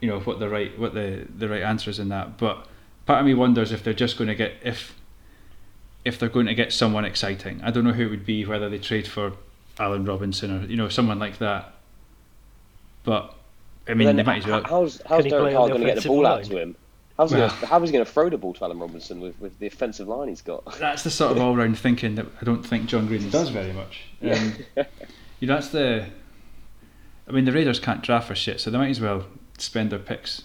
[0.00, 2.68] you know, what the right what the the right answer is in that, but
[3.06, 4.94] part of me wonders if they're just going to get if
[6.04, 7.60] if they're going to get someone exciting.
[7.64, 9.32] I don't know who it would be, whether they trade for
[9.78, 11.72] Allen Robinson or you know someone like that.
[13.04, 13.34] But
[13.88, 14.62] I mean, they might as well.
[14.64, 16.76] How's how's he Derek Carr the going to get the offensive ball out to him?
[17.18, 19.20] How's he Well- gonna, how is he going to throw the ball to Allen Robinson
[19.20, 20.64] with, with the offensive line he's got?
[20.78, 24.02] That's the sort of all-round thinking that I don't think Jon Gruden does very much.
[24.22, 24.54] Um,
[25.40, 26.06] you know, that's the.
[27.28, 29.26] I mean, the Raiders can't draft for shit, so they might as well
[29.58, 30.42] spend their picks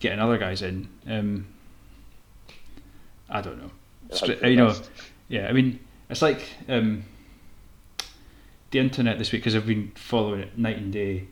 [0.00, 0.88] getting other guys in.
[1.08, 1.46] Um,
[3.28, 3.70] I don't know.
[4.10, 4.74] Hope Stra- for the you know,
[5.28, 5.48] yeah.
[5.48, 7.04] I mean, it's like um,
[8.72, 11.28] the internet this week because I've been following it night and day,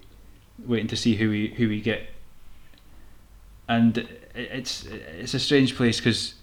[0.65, 2.03] waiting to see who we who we get.
[3.69, 6.35] And it's it's a strange place because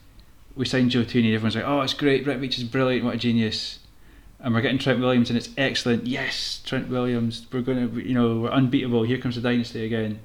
[0.55, 1.33] we signed Joe Thuney.
[1.33, 2.25] Everyone's like, "Oh, it's great.
[2.25, 3.05] Brett Veach is brilliant.
[3.05, 3.79] What a genius."
[4.39, 6.05] And we're getting Trent Williams, and it's excellent.
[6.05, 7.47] Yes, Trent Williams.
[7.51, 9.01] We're going to, you know, we're unbeatable.
[9.01, 10.19] Here comes the dynasty again.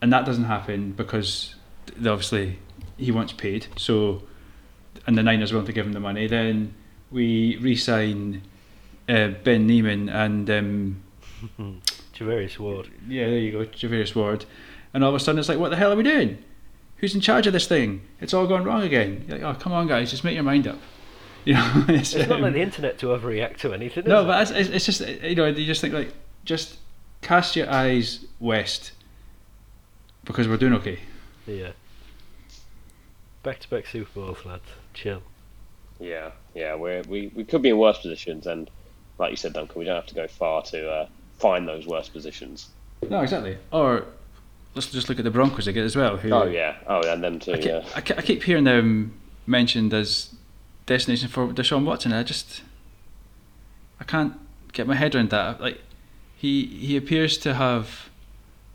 [0.00, 1.54] And that doesn't happen because
[1.98, 2.58] obviously
[2.96, 3.66] he wants paid.
[3.76, 4.22] So,
[5.06, 6.26] and the Niners want to give him the money.
[6.28, 6.72] Then
[7.10, 8.40] we re-sign
[9.10, 11.02] uh, Ben Niemann and um,
[12.14, 12.88] Charvarius Ward.
[13.08, 14.44] yeah, there you go, Charvarius Ward.
[14.94, 16.38] And all of a sudden it's like, what the hell are we doing?
[16.96, 18.02] Who's in charge of this thing?
[18.20, 19.24] It's all gone wrong again.
[19.26, 20.78] You're like, oh, come on, guys, just make your mind up.
[21.46, 24.04] You know, it's, It's not um, like the internet to overreact to anything.
[24.04, 24.60] no, is but it?
[24.60, 26.12] it's, it's, it's just you know you just think like
[26.44, 26.76] just
[27.22, 28.92] cast your eyes west
[30.24, 30.98] because we're doing okay.
[31.46, 31.70] Yeah.
[33.42, 34.64] Back to back Super Bowls, lads.
[34.92, 35.22] Chill.
[35.98, 38.70] Yeah, yeah, we're, we we could be in worse positions, and
[39.20, 42.12] like you said, Duncan, we don't have to go far to uh, find those worst
[42.12, 42.70] positions.
[43.08, 43.58] No, exactly.
[43.70, 44.06] Or
[44.74, 46.16] let's just look at the Broncos again as well.
[46.16, 47.52] Who Oh yeah, oh and them too.
[47.52, 49.12] I keep, Yeah, I, ke- I keep hearing them
[49.46, 50.34] mentioned as
[50.86, 52.12] destination for Deshaun Watson.
[52.12, 52.62] I just
[54.00, 54.34] I can't
[54.72, 55.60] get my head around that.
[55.60, 55.80] Like
[56.34, 58.08] he he appears to have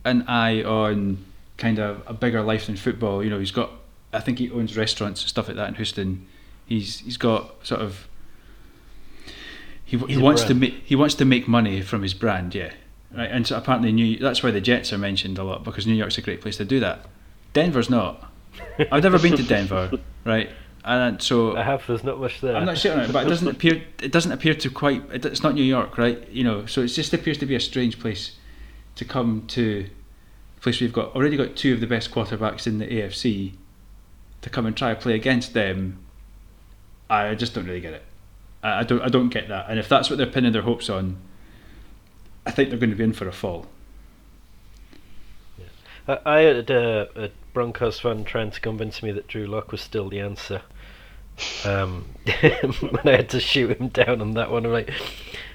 [0.03, 1.25] an eye on
[1.57, 3.23] kind of a bigger life than football.
[3.23, 3.71] You know, he's got
[4.13, 6.27] I think he owns restaurants and stuff like that in Houston.
[6.67, 8.07] He's he's got sort of
[9.85, 12.73] he, he wants to make he wants to make money from his brand, yeah.
[13.15, 15.93] Right, and so apparently New that's why the Jets are mentioned a lot because New
[15.93, 17.05] York's a great place to do that.
[17.53, 18.31] Denver's not.
[18.91, 19.91] I've never been to Denver,
[20.25, 20.49] right?
[20.83, 21.85] And so I have.
[21.87, 22.55] There's not much there.
[22.55, 25.03] I'm not sure, it, but it doesn't appear it doesn't appear to quite.
[25.11, 26.27] It, it's not New York, right?
[26.29, 28.35] You know, so it just appears to be a strange place
[28.95, 29.87] to come to.
[30.57, 33.53] A place where you've got already got two of the best quarterbacks in the AFC
[34.41, 35.99] to come and try to play against them.
[37.09, 38.03] I just don't really get it.
[38.65, 39.01] I, I don't.
[39.01, 39.67] I don't get that.
[39.69, 41.17] And if that's what they're pinning their hopes on,
[42.45, 43.67] I think they're going to be in for a fall.
[46.07, 49.81] I, I had a, a Broncos fan trying to convince me that Drew Lock was
[49.81, 50.63] still the answer.
[51.63, 52.05] Um,
[52.41, 54.65] and I had to shoot him down on that one.
[54.65, 54.91] I'm like,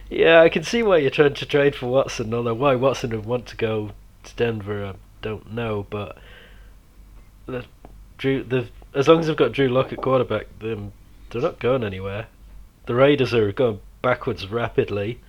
[0.09, 2.33] yeah, I can see why you're trying to trade for Watson.
[2.33, 3.91] Although why Watson would want to go
[4.23, 5.87] to Denver, I don't know.
[5.91, 6.17] But
[7.47, 7.65] the
[8.19, 10.93] Drew, the as long as they've got Drew Lock at quarterback, then
[11.31, 12.27] they're not going anywhere.
[12.91, 15.21] The Raiders are going backwards rapidly.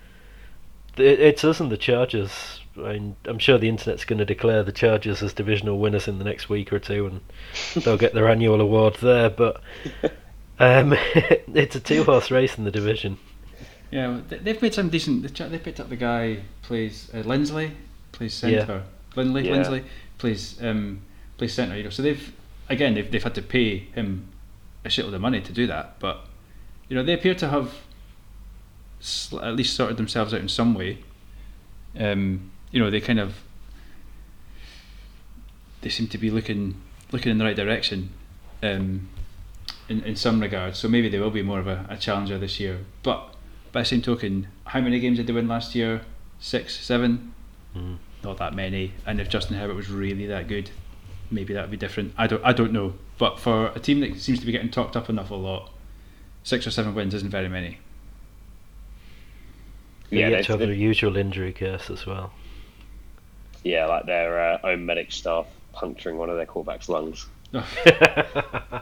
[0.97, 2.60] It, it's us and the Chargers.
[2.76, 6.17] I mean, I'm sure the internet's going to declare the Chargers as divisional winners in
[6.17, 9.30] the next week or two, and they'll get their annual award there.
[9.30, 9.62] But
[10.60, 10.93] um,
[11.54, 13.19] it's a two-horse race in the division.
[13.91, 15.21] Yeah, they- they've made some decent.
[15.21, 17.74] They ch- picked up the guy plays uh, Linsley,
[18.12, 18.86] plays centre.
[19.15, 19.58] Lindley, Yeah.
[19.58, 19.84] Linsley
[20.17, 21.02] plays um,
[21.38, 21.78] plays centre.
[21.78, 22.34] You know, so they've
[22.69, 24.30] again they've they've had to pay him
[24.84, 26.00] a shitload of money to do that.
[26.00, 26.26] But
[26.91, 27.73] you know, they appear to have
[28.99, 30.97] sl- at least sorted themselves out in some way.
[31.97, 33.43] Um, you know, they kind of
[35.80, 36.82] they seem to be looking
[37.13, 38.10] looking in the right direction.
[38.62, 39.08] Um,
[39.88, 42.60] in, in some regards, so maybe they will be more of a, a challenger this
[42.60, 42.80] year.
[43.04, 43.36] But
[43.71, 46.01] by the same token, how many games did they win last year?
[46.41, 47.34] Six, seven?
[47.73, 47.99] Mm.
[48.21, 48.95] Not that many.
[49.06, 50.71] And if Justin Herbert was really that good,
[51.30, 52.13] maybe that would be different.
[52.17, 52.95] I don't, I don't know.
[53.17, 55.71] But for a team that seems to be getting talked up an awful lot,
[56.43, 57.77] six or seven wins isn't very many.
[60.10, 62.34] They yeah, get they- to have their usual injury curse as well.
[63.63, 67.27] yeah, like their uh, own medic staff puncturing one of their quarterbacks' lungs.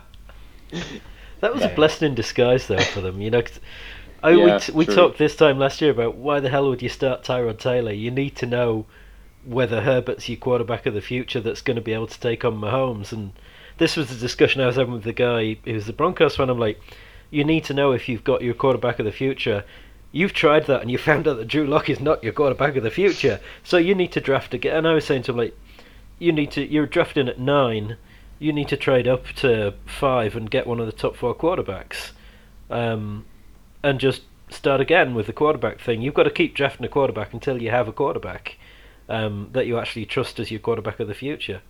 [1.41, 1.69] That was Yeah.
[1.69, 3.21] a blessing in disguise, though, for them.
[3.21, 3.59] You know, 'cause
[4.21, 6.81] I, Yeah, we, t- we talked this time last year about why the hell would
[6.81, 7.93] you start Tyrod Taylor?
[7.93, 8.85] You need to know
[9.45, 12.59] whether Herbert's your quarterback of the future that's going to be able to take on
[12.59, 13.13] Mahomes.
[13.13, 13.31] And
[13.77, 16.49] this was the discussion I was having with the guy who's the Broncos fan.
[16.49, 16.77] I'm like,
[17.31, 19.63] you need to know if you've got your quarterback of the future.
[20.11, 22.83] You've tried that and you found out that Drew Lock is not your quarterback of
[22.83, 23.39] the future.
[23.63, 24.77] So you need to draft again.
[24.77, 25.57] And I was saying to him, like,
[26.17, 27.97] you need to, you're drafting at nine
[28.39, 32.11] you need to trade up to five and get one of the top four quarterbacks,
[32.69, 33.25] um,
[33.83, 36.01] and just start again with the quarterback thing.
[36.01, 38.57] You've got to keep drafting a quarterback until you have a quarterback
[39.09, 41.61] um, that you actually trust as your quarterback of the future.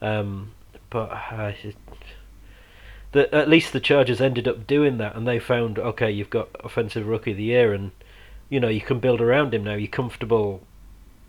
[0.00, 0.52] Um,
[0.88, 1.52] but uh,
[3.16, 6.48] the, at least the Chargers ended up doing that, and they found okay, you've got
[6.62, 7.92] offensive rookie of the year, and
[8.50, 9.74] you know you can build around him now.
[9.74, 10.62] You're comfortable.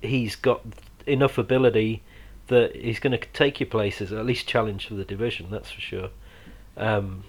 [0.01, 0.61] He's got
[1.05, 2.03] enough ability
[2.47, 5.47] that he's going to take your places, at least challenge for the division.
[5.49, 6.09] That's for sure.
[6.75, 7.23] Um,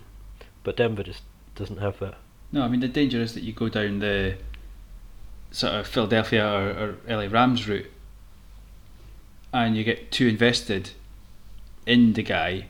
[0.65, 1.23] but Denver just
[1.55, 2.17] doesn't have that.
[2.51, 4.39] No, I mean the danger is that you go down the
[5.53, 7.91] sort of Philadelphia or, or LA Rams route,
[9.53, 10.91] and you get too invested
[11.87, 12.67] in the guy.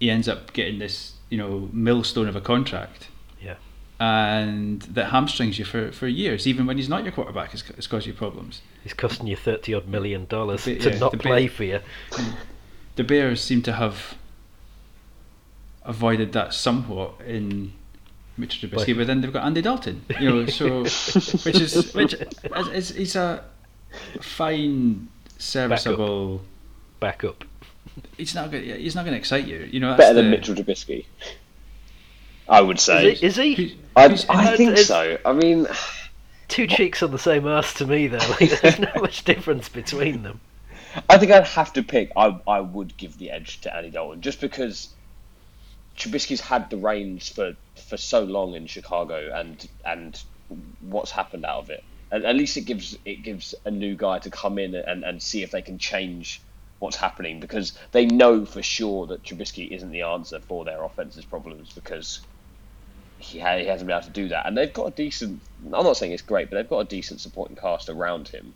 [0.00, 3.08] He ends up getting this, you know, millstone of a contract.
[3.40, 3.56] Yeah.
[4.00, 7.86] And that hamstrings you for, for years, even when he's not your quarterback, it's, it's
[7.86, 8.60] caused you problems.
[8.82, 11.80] He's costing you thirty odd million dollars to yeah, not play for you.
[12.96, 14.16] The Bears seem to have
[15.84, 17.72] avoided that somewhat in
[18.36, 20.80] Mitch Trubisky, but then they've got Andy Dalton, you know, so
[21.44, 23.44] which is which is, is he's a
[24.20, 26.42] fine, serviceable.
[27.00, 27.44] Back up.
[28.16, 28.64] He's not going.
[28.64, 29.68] He's not going to excite you.
[29.70, 31.06] You know, that's Better than the- Mitchell Trubisky,
[32.48, 33.12] I would say.
[33.12, 33.26] Is he?
[33.26, 33.78] Is he?
[33.96, 35.18] I, who's- I think it's- so.
[35.24, 35.66] I mean,
[36.48, 38.18] Two cheeks on the same ass to me, though.
[38.18, 40.40] Like, there's not much difference between them.
[41.10, 42.12] I think I'd have to pick.
[42.16, 44.90] I I would give the edge to Andy Dalton just because
[45.96, 47.54] Trubisky's had the reins for,
[47.88, 50.22] for so long in Chicago, and and
[50.80, 51.82] what's happened out of it.
[52.12, 55.22] At, at least it gives it gives a new guy to come in and, and
[55.22, 56.40] see if they can change
[56.80, 61.26] what's happening because they know for sure that Trubisky isn't the answer for their offense's
[61.26, 62.20] problems because
[63.18, 64.46] he, ha- he hasn't been able to do that.
[64.46, 65.42] And they've got a decent.
[65.64, 68.54] I'm not saying it's great, but they've got a decent supporting cast around him.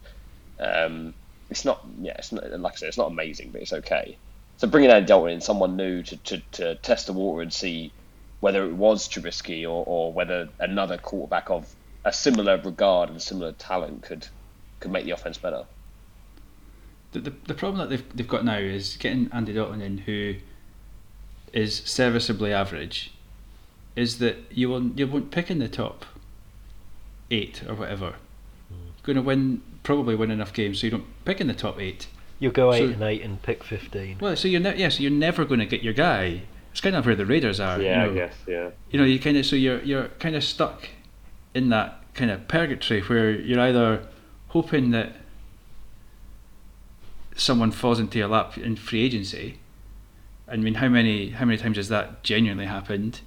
[0.61, 1.15] Um,
[1.51, 4.19] it's not, yeah, it's not, like I said, it's not amazing, but it's okay.
[4.59, 7.95] So bringing Andy Dalton in, someone new to, to, to test the water and see
[8.41, 11.67] whether it was Trubisky or, or whether another quarterback of
[12.05, 14.29] a similar regard and similar talent could
[14.81, 15.65] could make the offense better.
[17.13, 20.35] The, the, the problem that they've, they've got now is getting Andy Dalton in, who
[21.53, 23.13] is serviceably average,
[23.97, 26.05] is that you won't, you won't pick in the top
[27.31, 28.15] eight or whatever.
[28.69, 28.91] Hmm.
[29.03, 32.09] Going to win probably win enough games so you don't pick in the top eight.
[32.39, 34.19] You'll go eight So- and eight and pick fifteen.
[34.21, 36.43] Well, so you're ne- yeah, so you're never going to get your guy.
[36.73, 37.81] It's kind of where the Raiders are.
[37.81, 38.31] you know.
[38.47, 38.71] yeah.
[38.91, 40.89] you know, you kind of so you're you're kind of stuck
[41.55, 44.07] in that kind of purgatory where you're either
[44.49, 45.17] hoping that
[47.39, 49.59] someone falls into your lap in free agency.
[50.47, 53.21] I mean, how many how many times has that genuinely happened?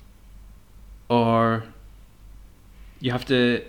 [1.10, 1.64] Or
[3.00, 3.64] you have to,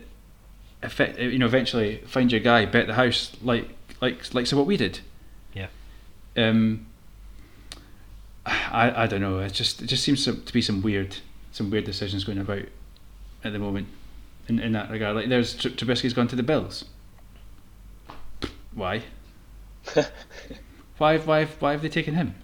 [0.83, 3.69] effect, you know, eventually find your guy, bet the house, like
[4.01, 5.01] like like so what we did.
[5.55, 5.69] Yeah.
[6.37, 6.87] Um.
[8.45, 9.39] I, I don't know.
[9.39, 11.19] It just it just seems to, to be some weird
[11.53, 12.65] some weird decisions going about
[13.45, 13.87] at the moment
[14.49, 15.15] in, in that regard.
[15.15, 16.85] Like there's Trubisky's gone to the Bills.
[18.75, 19.03] Why?
[20.99, 22.35] why why why have they taken him?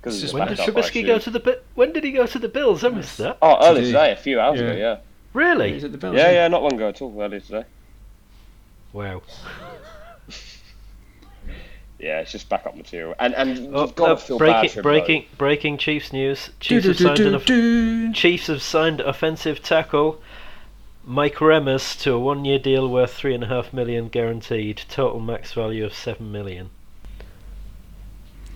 [0.00, 2.12] Because It's just When backed did up Trubisky go to the Bi- When did he
[2.12, 2.84] go to the Bills?
[2.84, 3.38] I missed that.
[3.40, 3.86] Oh, early Today.
[3.92, 4.72] today, a few hours ago.
[4.72, 4.76] Yeah.
[4.78, 4.96] Yeah,
[5.32, 5.72] Really?
[5.76, 6.14] Is it the Bills?
[6.16, 6.48] yeah, yeah.
[6.48, 7.20] Not long ago at all.
[7.20, 7.64] Early today.
[8.92, 9.22] Wow.
[11.98, 14.68] Yeah, it's just backup material, and and Oh, you've got uh, to feel bad breaking,
[14.70, 16.50] for breaking, breaking Chiefs news.
[16.60, 20.20] Chiefs do, have signed an do, off- Chiefs have signed offensive tackle
[21.06, 25.52] Mike Remmers to a one-year deal worth three and a half million guaranteed, total max
[25.52, 26.70] value of seven million.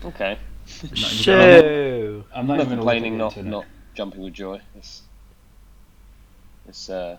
[0.05, 0.38] Okay,
[0.82, 4.22] Not even gonna- So, I'm not not, even gonna look at complaining, not not jumping
[4.22, 4.61] with joy.
[4.76, 5.03] It's
[6.68, 7.18] it's uh,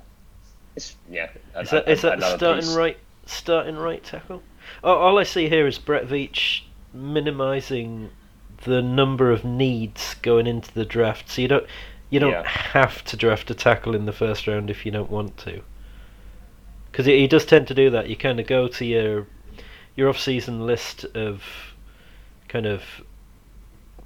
[0.76, 1.30] it's yeah.
[1.56, 2.76] a- is that a- is that starting piece.
[2.76, 4.42] right starting right tackle?
[4.84, 6.62] Oh, all I see here is Brett Veach
[6.94, 8.10] minimising
[8.64, 11.30] the number of needs going into the draft.
[11.30, 11.68] So you don't
[12.10, 12.48] you don't Yeah.
[12.48, 15.62] have to draft a tackle in the first round if you don't want to.
[16.92, 18.10] Because he, does tend to do that.
[18.10, 19.28] You kind of go to your
[19.96, 21.44] your off-season list of
[22.48, 22.84] kind of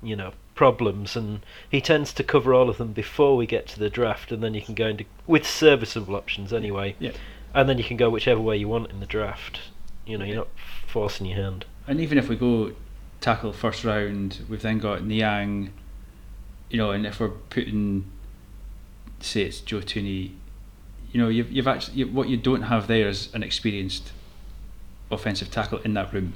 [0.02, 1.40] you know problems, and
[1.70, 4.54] he tends to cover all of them before we get to the draft, and then
[4.54, 6.96] you can go into with serviceable options anyway.
[7.00, 7.12] Yeah.
[7.54, 9.60] And then you can go whichever way you want in the draft.
[10.06, 10.48] You know, you're not
[10.88, 11.66] forcing your hand.
[11.88, 12.74] And even if we go
[13.22, 15.72] tackle first round, we've then got Niang,
[16.70, 18.06] you know, and if we're putting,
[19.20, 20.32] say it's Joe Thuney,
[21.12, 24.12] you know, you've, you've actually, you, what you don't have there is an experienced
[25.12, 26.34] offensive tackle in that room.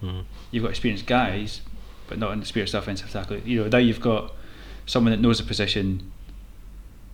[0.00, 0.20] Hmm.
[0.50, 1.62] You've got experienced guys,
[2.06, 3.38] but not an experienced offensive tackle.
[3.38, 4.34] You know, now you've got
[4.86, 6.12] someone that knows the position,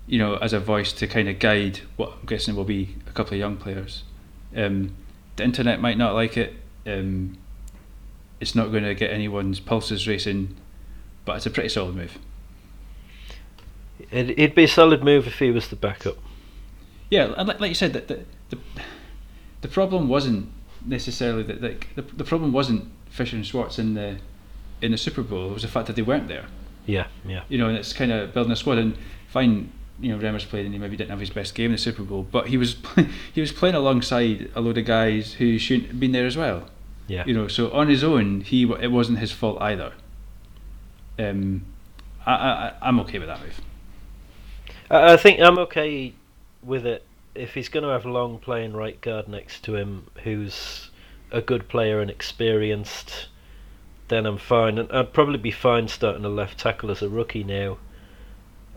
[0.06, 3.12] you know, as a voice to kind of guide what I'm guessing will be a
[3.12, 4.04] couple of young players.
[4.54, 4.94] Um,
[5.36, 6.54] the internet might not like it.
[6.86, 7.38] Um,
[8.40, 10.54] it's not going to get anyone's pulses racing,
[11.24, 12.18] but it's a pretty solid move.
[13.98, 16.16] It, it'd be a solid move if he was the backup.
[17.10, 18.58] Yeah, and like, like you said, that the, the
[19.62, 20.48] the problem wasn't
[20.84, 24.18] necessarily that like the, the problem wasn't Fisher and Schwartz in the
[24.82, 25.50] in the Super Bowl.
[25.50, 26.46] It was the fact that they weren't there.
[26.86, 27.42] Yeah, yeah.
[27.48, 28.78] You know, and it's kind of building a squad.
[28.78, 28.96] And
[29.28, 31.78] fine, you know, Remmers played and he maybe didn't have his best game in the
[31.78, 32.76] Super Bowl, but he was
[33.32, 36.68] he was playing alongside a load of guys who shouldn't have been there as well.
[37.08, 37.24] Yeah.
[37.24, 39.92] You know, so on his own, he it wasn't his fault either.
[41.18, 41.64] Um,
[42.24, 43.60] I, I I'm okay with that move.
[44.90, 46.14] I, think I'm okay
[46.62, 50.90] with it if he's going to have Long playing right guard next to him who's
[51.30, 53.28] a good player and experienced.
[54.08, 57.44] Then I'm fine, and I'd probably be fine starting a left tackle as a rookie
[57.44, 57.78] now.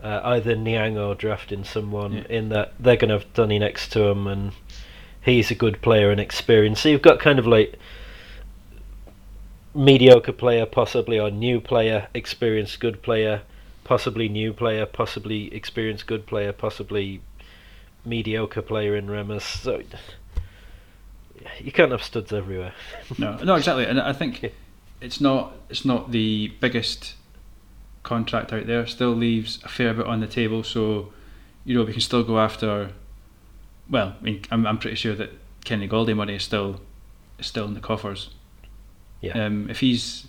[0.02, 2.22] Uh, either Niang or drafting someone Yeah.
[2.28, 4.52] in that they're going to have Thuney next to him, and
[5.20, 6.82] he's a good player and experienced.
[6.82, 7.78] So you've got kind of like
[9.74, 13.42] mediocre player, possibly, or new player, experienced good player,
[13.90, 17.20] possibly new player, possibly experienced good player, possibly
[18.04, 19.42] mediocre player in Remmers.
[19.42, 19.82] So
[21.58, 22.72] you can't have studs everywhere.
[23.18, 24.50] No, no, exactly, and I think Yeah.
[25.00, 27.14] it's not it's not the biggest
[28.04, 28.86] contract out there.
[28.86, 31.12] Still leaves a fair bit on the table, so
[31.64, 32.92] you know we can still go after.
[33.90, 35.30] Well, I mean, I'm I'm pretty sure that
[35.64, 36.80] Kenny Golladay money is still
[37.40, 38.30] is still in the coffers.
[39.20, 39.32] Yeah.
[39.46, 40.28] Um, if he's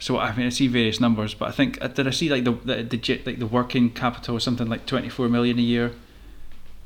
[0.00, 2.44] so, I mean, I see various numbers, but I think uh, did I see like
[2.44, 5.92] the the, the like the working capital was something like 24 million a year.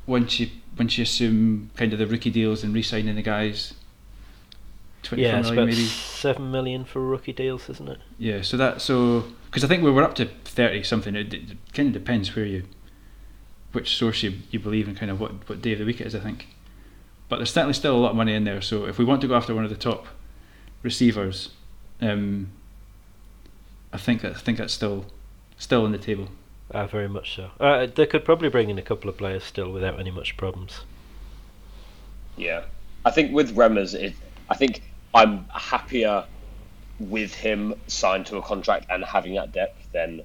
[0.07, 3.75] Once you once you assume kind of the rookie deals and re-signing the guys.
[5.11, 5.85] Yeah, million it's about maybe.
[5.85, 7.99] seven million for rookie deals, isn't it?
[8.17, 11.15] Yeah, so that so because I think we were up to thirty something.
[11.15, 12.63] It, it kind of depends where you,
[13.73, 16.07] which source you, you believe and kind of what what day of the week it
[16.07, 16.15] is.
[16.15, 16.47] I think,
[17.29, 18.61] but there's certainly still a lot of money in there.
[18.61, 20.07] So if we want to go after one of the top
[20.81, 21.49] receivers,
[22.01, 22.49] um,
[23.93, 25.05] I think I think that's still
[25.57, 26.27] still on the table.
[26.73, 27.51] Ah, very much so.
[27.59, 30.81] Uh, they could probably bring in a couple of players still without any much problems.
[32.35, 32.63] Yeah,
[33.05, 34.15] I think with Remmers, it,
[34.49, 34.81] I think
[35.13, 36.25] I'm happier
[36.99, 40.21] with him signed to a contract and having that depth than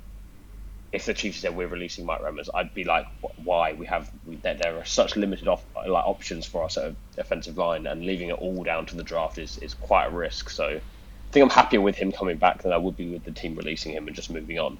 [0.90, 2.48] if the Chiefs said we're releasing Mike Remmers.
[2.54, 3.06] I'd be like,
[3.44, 3.74] why?
[3.74, 6.96] We have we, there, there are such limited off, like options for our sort of
[7.18, 10.48] offensive line, and leaving it all down to the draft is is quite a risk.
[10.48, 10.80] So
[11.28, 13.54] I think I'm happier with him coming back than I would be with the team
[13.54, 14.78] releasing him and just moving on.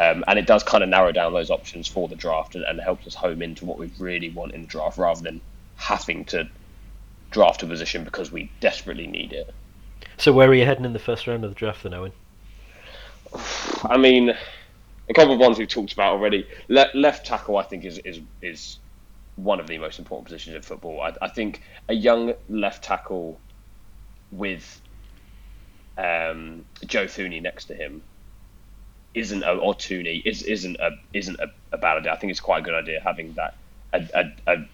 [0.00, 2.80] Um, and it does kind of narrow down those options for the draft and, and
[2.80, 5.40] helps us home into what we really want in the draft rather than
[5.76, 6.48] having to
[7.30, 9.54] draft a position because we desperately need it.
[10.16, 12.12] So where are you heading in the first round of the draft then, Owen?
[13.84, 14.34] I mean,
[15.08, 16.46] a couple of ones we've talked about already.
[16.68, 18.78] Le- left tackle, I think, is, is is
[19.36, 21.00] one of the most important positions in football.
[21.00, 23.40] I, I think a young left tackle
[24.30, 24.80] with
[25.96, 28.02] um, Joe Thuney next to him
[29.14, 32.12] isn't a, or Tooney is isn't a isn't a, a bad idea.
[32.12, 33.56] I think it's quite a good idea having that
[33.92, 34.68] a, a, a,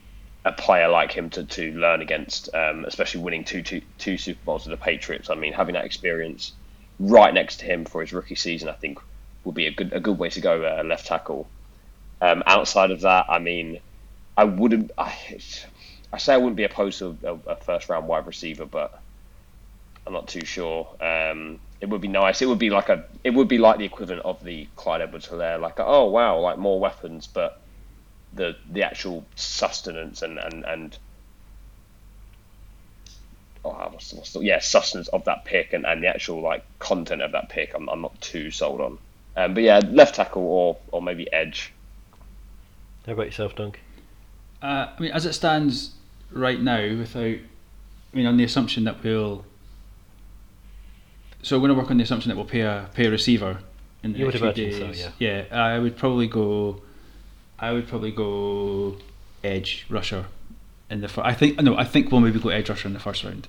[0.44, 4.40] a player like him to, to learn against, um, especially winning two, two two Super
[4.44, 5.30] Bowls with the Patriots.
[5.30, 6.52] I mean, having that experience
[6.98, 8.98] right next to him for his rookie season, I think
[9.44, 11.48] would be a good a good way to go uh, left tackle.
[12.20, 13.80] Um, outside of that, I mean,
[14.36, 14.92] I wouldn't.
[14.96, 15.14] I,
[16.12, 19.01] I say I wouldn't be opposed to a, a first round wide receiver, but
[20.07, 20.88] I'm not too sure.
[21.00, 22.42] Um, it would be nice.
[22.42, 23.05] It would be like a.
[23.24, 26.78] It would be like the equivalent of the Clyde Edwards-Helaire, like oh wow, like more
[26.80, 27.61] weapons, but
[28.32, 30.98] the the actual sustenance and and and
[33.64, 36.64] oh, what's, the- what's the, yeah sustenance of that pick and, and the actual like
[36.78, 37.72] content of that pick.
[37.74, 38.98] I'm, I'm not too sold on.
[39.36, 41.72] Um, but yeah, left tackle or or maybe edge.
[43.07, 43.80] How about yourself, Dunk?
[44.62, 45.92] Uh, I mean, as it stands
[46.30, 47.40] right now, without, I
[48.12, 49.44] mean, on the assumption that we'll,
[51.43, 53.59] so we're going to work on the assumption that we'll pay a pay a receiver.
[54.03, 55.09] In the You would next few imagine so, days.
[55.18, 55.45] yeah.
[55.51, 56.82] Yeah, I would probably go.
[57.59, 58.97] I would probably go
[59.45, 60.26] edge rusher
[60.90, 61.09] in the.
[61.09, 63.47] Fir- I think no, I think we'll maybe go edge rusher in the first round.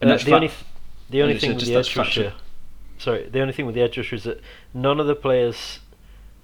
[0.00, 0.64] And Uh, that's the fa- only th-
[1.10, 2.24] the only thing with the edge factual.
[2.24, 2.36] rusher,
[2.98, 4.40] sorry, the only thing with the edge rusher is that
[4.74, 5.78] none of the players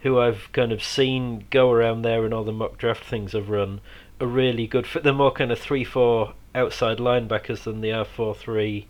[0.00, 3.48] who I've kind of seen go around there and all the mock draft things I've
[3.50, 3.80] run
[4.20, 5.02] are really good fit.
[5.02, 8.86] They're more kind of three four outside linebackers than they are four three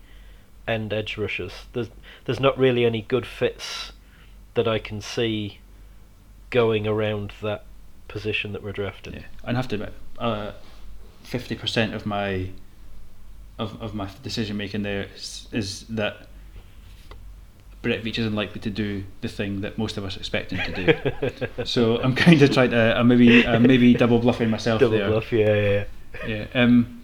[0.66, 1.52] end edge rushers.
[1.72, 1.88] There's
[2.24, 3.92] there's not really any good fits
[4.54, 5.58] that I can see
[6.50, 7.64] going around that
[8.08, 9.14] position that we're drafting.
[9.14, 10.52] Yeah, and I have to admit, uh,
[11.22, 12.50] fifty percent of my
[13.58, 16.28] of, of my decision making there is, is that
[17.82, 20.84] Brett Veach isn't likely to do the thing that most of us expect him to
[21.52, 21.64] do.
[21.64, 25.08] so I'm kind of trying to, I'm maybe, I'm maybe double bluffing myself Double there.
[25.08, 25.84] bluff, yeah, yeah.
[26.26, 26.46] Yeah.
[26.54, 27.03] Um,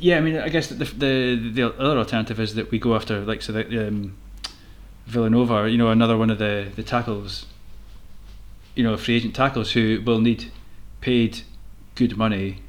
[0.00, 3.20] yeah, I mean, I guess the, the the other alternative is that we go after
[3.20, 4.16] like so that um,
[5.06, 7.46] Villanueva, you know, another one of the the tackles,
[8.74, 10.50] you know, free agent tackles who will need
[11.02, 11.42] paid
[11.94, 12.62] good money,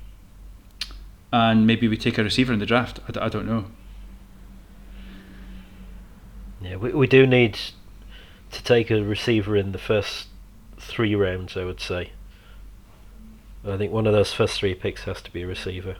[1.31, 2.99] and maybe we take a receiver in the draft.
[3.17, 3.65] I don't know.
[6.61, 7.57] Yeah, we we do need
[8.51, 10.27] to take a receiver in the first
[10.77, 11.55] three rounds.
[11.55, 12.11] I would say.
[13.65, 15.97] I think one of those first three picks has to be a receiver,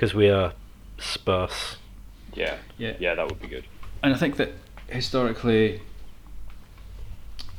[0.00, 0.54] because we are
[0.96, 1.76] sparse.
[2.32, 2.94] Yeah, Yeah.
[2.98, 3.64] yeah, that would be good.
[4.02, 4.52] and I think that
[4.86, 5.82] historically,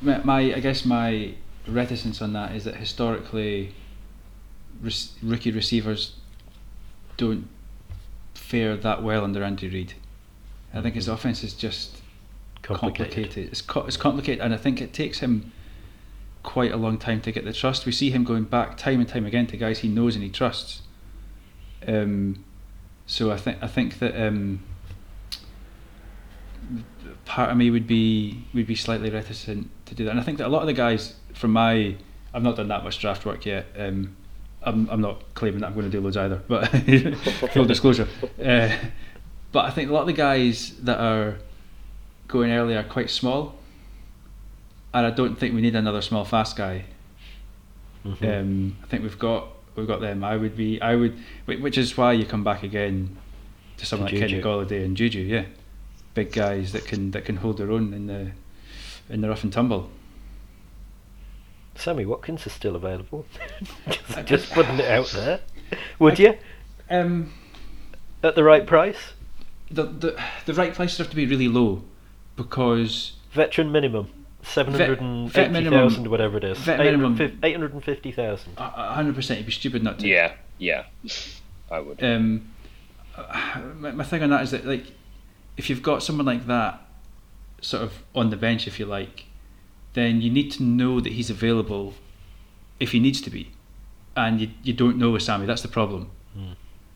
[0.02, 1.36] my, my I guess my
[1.68, 3.76] reticence on that is that historically,
[4.82, 6.16] rec- rookie receivers
[7.16, 7.48] don't
[8.34, 9.94] fare that well under Andy Reid.
[10.74, 11.14] I think his mm.
[11.14, 12.02] offense is just
[12.64, 13.12] Complicated.
[13.14, 13.52] complicated.
[13.52, 15.52] It's co- it's complicated, and I think it takes him
[16.42, 17.86] quite a long time to get the trust.
[17.86, 20.32] We see him going back time and time again to guys he knows and he
[20.32, 20.82] trusts.
[21.88, 22.44] Um,
[23.06, 24.62] so I think I think that um,
[27.26, 30.38] part of me would be would be slightly reticent to do that, and I think
[30.38, 31.96] that a lot of the guys from my
[32.34, 33.66] I've not done that much draft work yet.
[33.78, 34.16] Um,
[34.64, 36.66] I'm I'm not claiming that I'm going to do loads either, but
[37.54, 38.08] full disclosure.
[38.44, 38.70] Uh,
[39.52, 41.38] but I think a lot of the guys that are
[42.28, 43.56] going early are quite small,
[44.94, 46.86] and I don't think we need another small fast guy.
[48.06, 48.42] Mhm.
[48.42, 50.24] Um, I think we've got we've got them.
[50.24, 53.18] I would be I would, which is why you come back again
[53.78, 54.42] to someone To like Kenny.
[54.42, 55.20] Golladay and Juju.
[55.20, 55.46] Yeah,
[56.14, 58.32] big guys that can that can hold their own in the
[59.10, 59.90] in the rough and tumble.
[61.76, 63.26] Sammy Watkins is still available.
[63.90, 65.40] just, just putting it out there.
[66.00, 66.38] Would you?
[66.90, 67.32] Um,
[68.24, 69.14] At the right price?
[69.70, 71.82] the the the right prices have to be really low
[72.36, 74.10] because Veteran minimum.
[74.44, 75.54] Seven hundred and eighty
[75.90, 76.58] thousand, whatever it is.
[76.60, 78.58] vet minimum- Eight hundred and fifty thousand.
[78.58, 80.08] hundred percent it'd be stupid not to.
[80.08, 80.86] Yeah, yeah,
[81.70, 82.04] I would.
[82.04, 82.50] Um,
[83.76, 84.86] my, my thing on that is that like,
[85.58, 86.82] if you've got someone like that,
[87.62, 89.26] sort of on the bench, if you like,
[89.94, 91.94] then you need to know that he's available,
[92.80, 93.52] if he needs to be,
[94.16, 95.46] and you you don't know with Sammy.
[95.46, 96.10] That's the problem.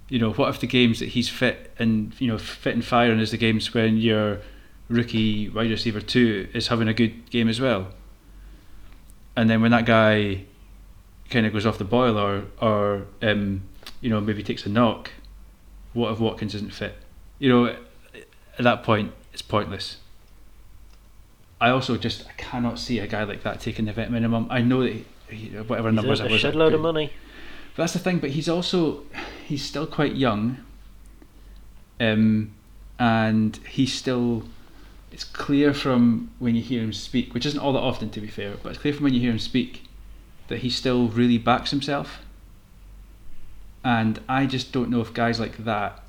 [0.07, 3.19] You know, what if the games that he's fit and you know fit and firing
[3.19, 4.39] is the games when your
[4.89, 7.88] rookie wide receiver two is having a good game as well,
[9.36, 10.43] and then when that guy
[11.29, 13.63] kind of goes off the boil or or um,
[14.01, 15.11] you know maybe takes a knock,
[15.93, 16.95] what if Watkins isn't fit?
[17.39, 17.65] You know,
[18.15, 19.97] at that point it's pointless.
[21.59, 24.47] I also just I cannot see a guy like that taking the vet minimum.
[24.49, 27.11] I know that he, he, whatever He's numbers a it was, shed load of money.
[27.75, 28.19] but that's the thing.
[28.19, 29.03] But he's also
[29.45, 30.57] he's still quite young,
[31.99, 32.51] um,
[32.99, 34.43] and he's still.
[35.16, 38.28] It's clear from when you hear him speak, which isn't all that often, to be
[38.28, 38.55] fair.
[38.61, 39.84] But it's clear from when you hear him speak
[40.49, 42.20] that he still really backs himself.
[43.82, 46.03] And I just don't know if guys like that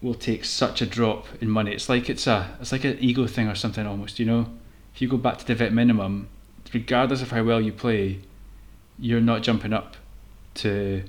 [0.00, 1.72] will take such a drop in money.
[1.72, 4.20] It's like it's a it's like an ego thing or something almost.
[4.20, 4.46] You know,
[4.94, 6.28] if you go back to the vet minimum,
[6.72, 8.20] regardless of how well you play,
[8.96, 9.96] you're not jumping up
[10.54, 11.02] to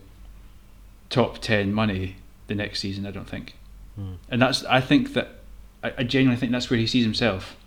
[1.11, 2.15] top 10 money
[2.47, 3.53] the next season I don't think
[3.95, 4.13] Hmm.
[4.28, 5.42] and that's I think that
[5.84, 7.57] I, I genuinely think that's where he sees himself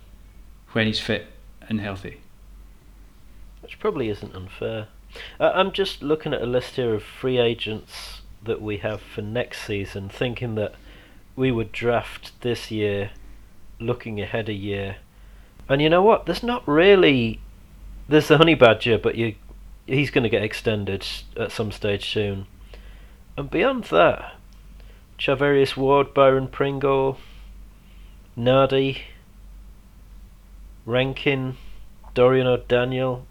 [0.71, 1.27] when he's fit
[1.69, 2.19] and healthy
[3.61, 4.87] Which probably isn't unfair.
[5.39, 9.21] Uh, I'm just looking at a list here of free agents that we have for
[9.21, 10.73] next season, thinking that
[11.35, 13.11] we would draft this year,
[13.79, 14.97] looking ahead a year.
[15.69, 16.25] And you know what?
[16.25, 17.39] There's not really.
[18.09, 19.35] There's the Honey Badger, but you,
[19.85, 21.05] he's going to get extended
[21.35, 22.47] at some stage soon.
[23.35, 24.35] And beyond that,
[25.19, 27.17] Charvarius Ward, Byron Pringle,
[28.37, 29.01] Nardi,
[30.85, 31.57] Rankin,
[32.13, 33.25] Dorian O'Daniel.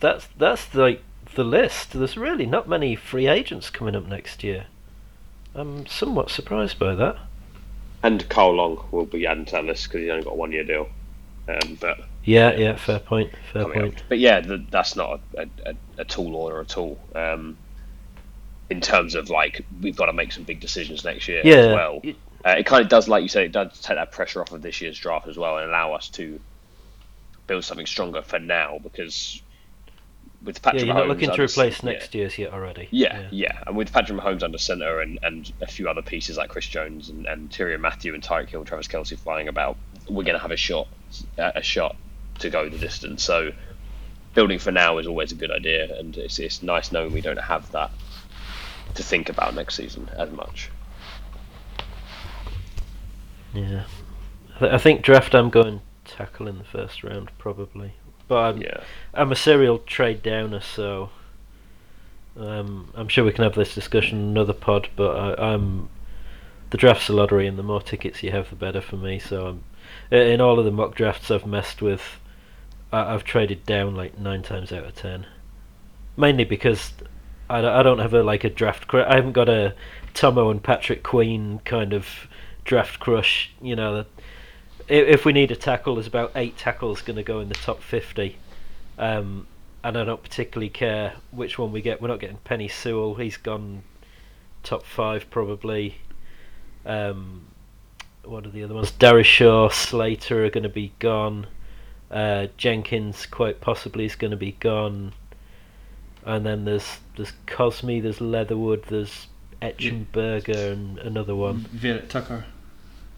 [0.00, 1.02] That's that's like
[1.34, 1.92] the list.
[1.92, 4.66] There's really not many free agents coming up next year.
[5.54, 7.16] I'm somewhat surprised by that.
[8.02, 10.52] And Kyle Long will be added to that list because he's only got a one
[10.52, 10.88] year deal.
[11.48, 13.30] Um, but Yeah, yeah, fair point.
[13.52, 13.96] Fair point.
[13.98, 14.02] up.
[14.08, 16.98] But yeah, the, that's not a, a, a tall order at all.
[17.14, 17.56] Um,
[18.70, 21.66] in terms of like, we've got to make some big decisions next year Yeah, as
[21.74, 22.00] well.
[22.02, 24.52] it- Uh, it kind of does, like you said, it does take that pressure off
[24.52, 26.40] of this year's draft as well and allow us to
[27.46, 29.42] build something stronger for now because
[30.42, 31.92] with Patrick Yeah, you're Mahomes not looking to replace yeah.
[31.92, 32.88] next year's yet already.
[32.90, 36.48] Yeah, yeah, and with Patrick Mahomes under centre and, and a few other pieces like
[36.48, 39.76] Chris Jones and, and Tyrann Mathieu and Tyreek Hill, Travis Kelce flying about,
[40.08, 40.88] we're going to have a shot,
[41.36, 41.96] a shot
[42.38, 43.22] to go the distance.
[43.22, 43.52] So
[44.34, 47.36] building for now is always a good idea, and it's it's nice knowing we don't
[47.36, 47.90] have that
[48.94, 50.70] to think about next season as much.
[53.54, 53.84] Yeah.
[54.56, 57.94] I, th- I think draft I'm going tackle in the first round probably,
[58.28, 58.80] but I'm Yeah,
[59.14, 61.10] I'm a serial trade downer, so
[62.38, 64.88] um, I'm sure we can have this discussion in another pod.
[64.96, 65.88] But I, I'm
[66.70, 69.18] the draft's a lottery, and the more tickets you have, the better for me.
[69.18, 69.64] So I'm,
[70.16, 72.02] in all of the mock drafts I've messed with,
[72.92, 75.26] I, I've traded down like nine times out of ten,
[76.16, 76.92] mainly because
[77.48, 78.92] I, don't- I don't have a like a draft.
[78.94, 79.74] I haven't got a
[80.14, 82.06] Tomo and Patrick Queen kind of
[82.70, 83.50] draft crush.
[83.60, 84.04] You know,
[84.86, 87.82] if, we need a tackle, there's about eight tackles going to go in the top
[87.82, 88.36] fifty.
[88.96, 89.48] Um,
[89.82, 92.00] and I don't particularly care which one we get.
[92.00, 93.16] We're not getting Penei Sewell.
[93.16, 93.82] He's gone
[94.62, 95.96] top five probably.
[96.86, 97.46] Um,
[98.24, 98.92] what are the other ones?
[98.92, 101.48] Darrisaw, Slater are going to be gone.
[102.08, 105.12] Uh, Jenkins quite possibly is going to be gone.
[106.24, 109.26] And then there's there's Cosmi, there's Leatherwood, there's
[109.60, 111.62] Etchenberger, and another one.
[111.74, 112.44] Verrett Tucker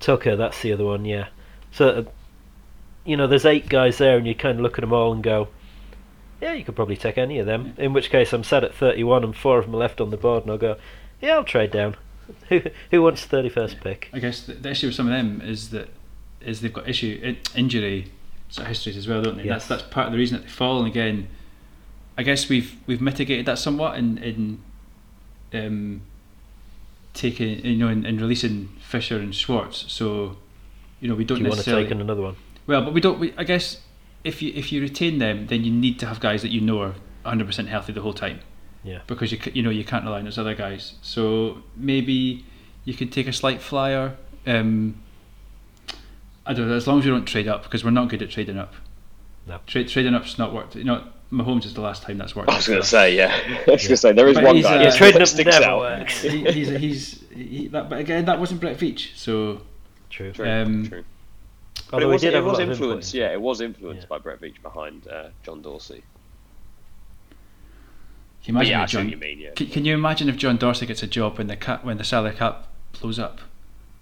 [0.03, 1.28] Tucker, that's the other one, yeah.
[1.70, 2.05] So, uh,
[3.05, 5.22] you know, there's eight guys there, and you kind of look at them all and
[5.22, 5.48] go,
[6.40, 7.74] yeah, you could probably take any of them.
[7.78, 10.16] In which case, I'm set at 31, and four of them are left on the
[10.16, 10.76] board, and I'll go,
[11.20, 11.96] yeah, I'll trade down.
[12.48, 14.09] who who wants the 31st pick?
[14.12, 15.88] I guess the, the issue with some of them is that
[16.40, 18.11] is they've got issue i- injury
[18.48, 19.44] sort of histories as well, don't they?
[19.44, 19.66] Yes.
[19.66, 20.78] That's that's part of the reason that they fall.
[20.78, 21.28] And again,
[22.16, 24.62] I guess we've we've mitigated that somewhat in in
[25.53, 26.03] um,
[27.15, 29.85] taking you know and, in releasing Fisher and Schwartz.
[29.93, 30.37] So
[31.01, 32.37] you know we don't Do you want to take in another one?
[32.67, 33.19] well, but we don't.
[33.19, 33.81] We, I guess
[34.25, 36.81] if you if you retain them, then you need to have guys that you know
[36.81, 38.41] are 100 percent healthy the whole time.
[38.85, 39.01] Yeah.
[39.07, 40.95] Because you you know you can't rely on those other guys.
[41.03, 42.45] So maybe
[42.85, 44.17] you could take a slight flyer.
[44.47, 45.01] Um,
[46.45, 46.75] I don't know.
[46.75, 48.75] As long as you don't trade up, because we're not good at trading up.
[49.47, 49.59] No.
[49.67, 50.75] Trade, trading up's not worked.
[50.77, 52.51] You know, Mahomes is the last time that's worked.
[52.51, 53.33] I was going to say, yeah.
[53.66, 55.22] I was going to say there is But one he's, guy uh, Yeah, that trading
[55.22, 55.78] up sticks never out.
[55.80, 56.20] works.
[56.22, 59.62] he, he's he's he, that, but again that wasn't Brett Veach, so
[60.11, 60.30] True.
[60.33, 61.05] True, Um, true.
[61.91, 63.12] But it was, it was influenced.
[63.14, 64.09] Yeah, it was influenced Yeah.
[64.09, 66.03] by Brett Veach behind uh, John Dorsey.
[68.45, 69.39] can you imagine yeah, if John, you mean.
[69.41, 69.51] Yeah.
[69.57, 72.05] can, can you imagine if John Dorsey gets a job when the cap when the
[72.05, 72.68] salary cap
[73.01, 73.41] blows up?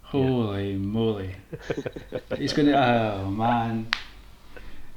[0.03, 1.37] Holy moly!
[2.39, 2.72] He's gonna.
[2.72, 3.89] Oh man,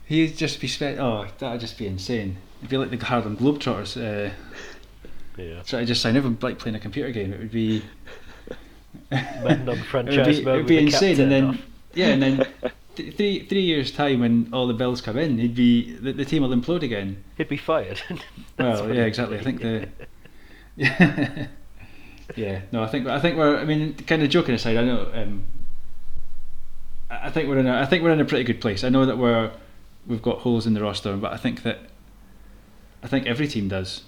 [0.06, 1.00] he'd just be spent.
[1.00, 2.38] Oh, that'd just be insane.
[2.60, 3.98] It'd be like the Harlem Globetrotters.
[3.98, 4.34] Uh,
[5.38, 5.62] Yeah.
[5.64, 7.34] try to just sign everyone like playing a computer game.
[7.34, 7.84] It would be.
[9.12, 11.58] It would be, mode it'd be insane, and then off.
[11.94, 12.48] yeah, and then
[12.96, 16.26] th- three three years time when all the bills come in, he'd be the, the
[16.26, 17.24] team will implode again.
[17.38, 18.02] he'd be fired.
[18.60, 19.40] Well, yeah, exactly.
[19.40, 19.88] I think the.
[22.36, 23.58] yeah, no, I think I think we're.
[23.58, 25.10] I mean, kind of joking aside, I know.
[25.14, 25.44] Um,
[27.10, 27.68] I I think we're in.
[27.68, 28.84] A, I think we're in a pretty good place.
[28.84, 29.52] I know that we're
[30.08, 31.80] we've got holes in the roster, but I think that
[33.02, 34.04] I think every team does.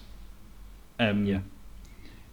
[0.99, 1.39] Um, Yeah.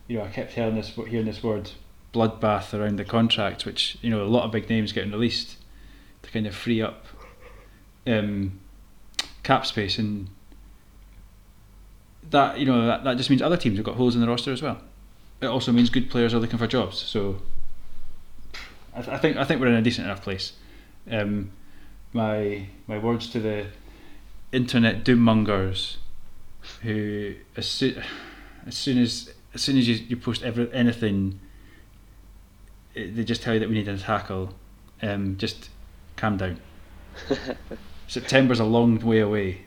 [0.09, 1.71] You know, I kept hearing this hearing this word
[2.13, 5.57] bloodbath around the contract, which you know a lot of big names getting released
[6.23, 7.07] to kind of free up
[8.07, 8.61] um,
[9.43, 10.29] cap space and
[12.31, 14.53] that you know that, that just means other teams have got holes in the roster
[14.53, 14.81] as well.
[15.41, 16.99] It also means good players are looking for jobs.
[16.99, 17.39] So
[18.95, 20.53] I, th- I think I think we're in a decent enough place.
[21.11, 21.51] Um,
[22.13, 23.67] my my words to the
[24.53, 25.97] internet doommongers
[26.83, 28.01] who as, soo-
[28.67, 31.41] as soon as as soon as you, you post every, anything
[32.95, 34.55] it, they just tell you that we need a tackle.
[35.01, 35.71] Um, just
[36.17, 36.61] calm down.
[38.07, 39.63] September's a long way away.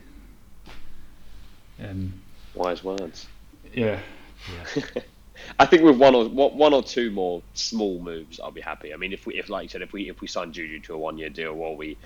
[1.84, 2.14] Um,
[2.54, 3.28] Wise words.
[3.74, 4.00] yeah.
[5.60, 8.94] I think with one or one or two more small moves, I'll be happy.
[8.94, 10.94] I mean, if we, if like you said, if we if we sign Juju to
[10.94, 11.98] a one year deal, or we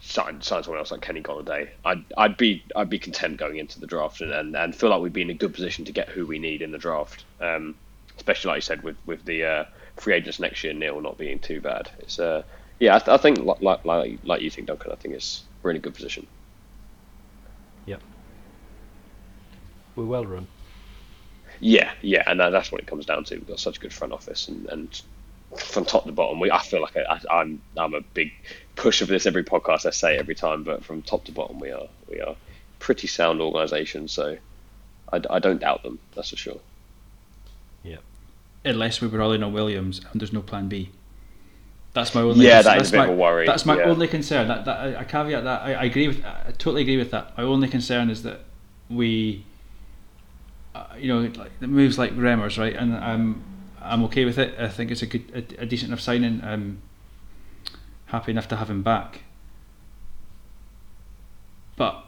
[0.00, 3.80] sign sign someone else like Kenny Golladay, I'd I'd be I'd be content going into
[3.80, 6.08] the draft and, and, and feel like we'd be in a good position to get
[6.08, 7.24] who we need in the draft.
[7.40, 7.76] Um,
[8.16, 9.64] especially like you said with with the uh,
[9.96, 11.90] free agents next year, Neil not being too bad.
[11.98, 12.42] It's uh
[12.80, 14.92] yeah, I, th- I think like, like like like you think, Duncan.
[14.92, 16.26] I think it's we're in a good position.
[17.86, 18.02] Yep,
[19.96, 20.48] we're well run.
[21.60, 23.36] Yeah, yeah, and that, that's what it comes down to.
[23.36, 25.02] We've got such a good front office, and, and
[25.58, 28.30] from top to bottom, we I feel like I, I, I'm I'm a big
[28.80, 31.70] push of this every podcast I say every time, but from top to bottom, we
[31.70, 32.34] are we are
[32.78, 34.08] pretty sound organisation.
[34.08, 34.38] So
[35.12, 35.98] I, I don't doubt them.
[36.14, 36.60] That's for sure.
[37.82, 37.98] Yeah,
[38.64, 40.90] unless we were all in on Williams and there's no plan B
[41.92, 43.76] that's my only Yeah, that that's is a bit my, of a worry, that's my
[43.76, 43.84] yeah.
[43.84, 46.96] only concern that, that I, I caveat that I, I agree with I totally agree
[46.96, 48.40] with that my only concern is that
[48.88, 49.44] we
[50.74, 53.42] uh, you know like the moves like Remmers right and I'm
[53.80, 55.24] I'm okay with it I think it's a good
[55.58, 56.80] a, a decent enough signing I'm
[58.10, 59.22] happy enough to have him back
[61.76, 62.04] but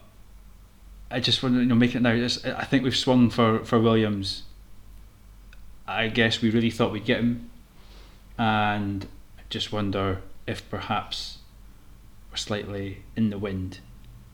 [1.11, 3.81] I just want to you know make it now I think we've swung for, for
[3.81, 4.43] Williams
[5.87, 7.51] I guess we really thought we'd get him
[8.39, 9.07] and
[9.39, 11.39] I just wonder if perhaps
[12.31, 13.81] we're slightly in the wind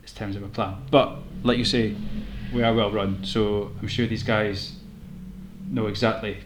[0.03, 0.77] in terms of a plan.
[0.91, 1.95] But like you say,
[2.53, 4.75] we are well run, so I'm sure these guys
[5.69, 6.39] know exactly,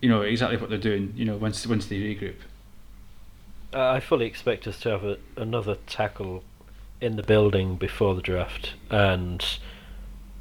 [0.00, 1.12] you know exactly what they're doing.
[1.16, 2.36] You know once once they regroup.
[3.74, 6.44] Uh, I fully expect us to have a, another tackle
[7.00, 9.44] in the building before the draft, and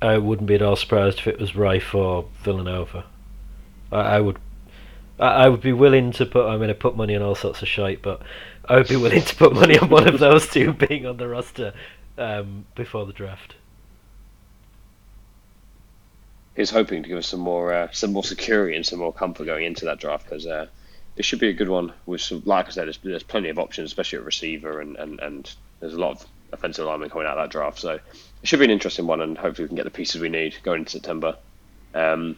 [0.04, 3.06] I wouldn't be at all surprised if it was Reiff or Villanueva.
[3.92, 4.38] I, I would,
[5.20, 6.48] I, I would be willing to put.
[6.48, 8.22] I'm going to put money on all sorts of shite, but
[8.70, 11.28] I would be willing to put money on one of those two being on the
[11.28, 11.74] roster
[12.20, 13.56] um, before the draft.
[16.56, 19.46] He's hoping to give us some more uh, some more security and some more comfort
[19.46, 20.68] going into that draft because uh,
[21.16, 21.94] it should be a good one.
[22.06, 25.20] With some, like I said, there's, there's plenty of options, especially at receiver, and, and,
[25.20, 27.80] and there's a lot of offensive linemen coming out of that draft.
[27.80, 28.02] So it
[28.44, 30.80] should be an interesting one, and hopefully we can get the pieces we need going
[30.80, 31.38] into September.
[31.94, 32.38] Um,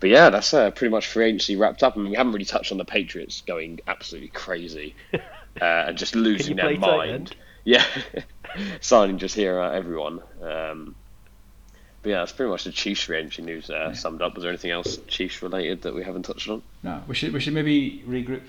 [0.00, 1.96] but yeah, that's uh, pretty much free agency wrapped up.
[1.96, 5.18] I mean, we haven't really touched on the Patriots going absolutely crazy uh,
[5.60, 7.34] and just losing their mind.
[7.68, 7.84] Yeah,
[8.80, 10.22] signing just here uh, everyone.
[10.40, 10.94] Um,
[12.06, 14.34] but yeah, that's pretty much the Chiefs free agency news uh, summed up.
[14.36, 16.62] Was there anything else Chiefs related that we haven't touched on?
[16.84, 18.42] No, we should we should maybe regroup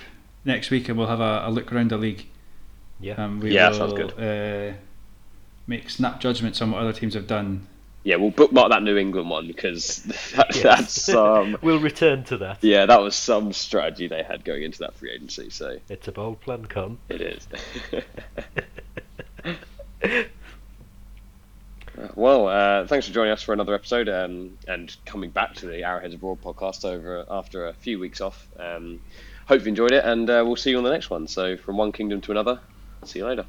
[0.45, 2.27] next week and we'll have a, a look around the league.
[2.99, 3.15] Yeah.
[3.15, 4.11] Um, we Yeah, will, sounds good.
[4.19, 4.75] Uh,
[5.65, 7.65] make snap judgments on what other teams have done.
[8.03, 10.03] Yeah, we'll bookmark that New England one because
[10.35, 10.61] that, Yes.
[10.61, 12.63] that's um, we'll return to that.
[12.63, 15.49] yeah, that was some strategy they had going into that free agency.
[15.49, 16.99] So It's a bold plan, con.
[17.09, 17.47] it is.
[22.15, 25.83] well, uh, thanks for joining us for another episode um, and coming back to the
[25.83, 28.47] Arrowheads Abroad podcast over after a few weeks off.
[28.59, 28.99] Um,
[29.47, 31.27] hope you enjoyed it, and uh, we'll see you on the next one.
[31.27, 32.61] So, from one kingdom to another,
[33.05, 33.45] see you later.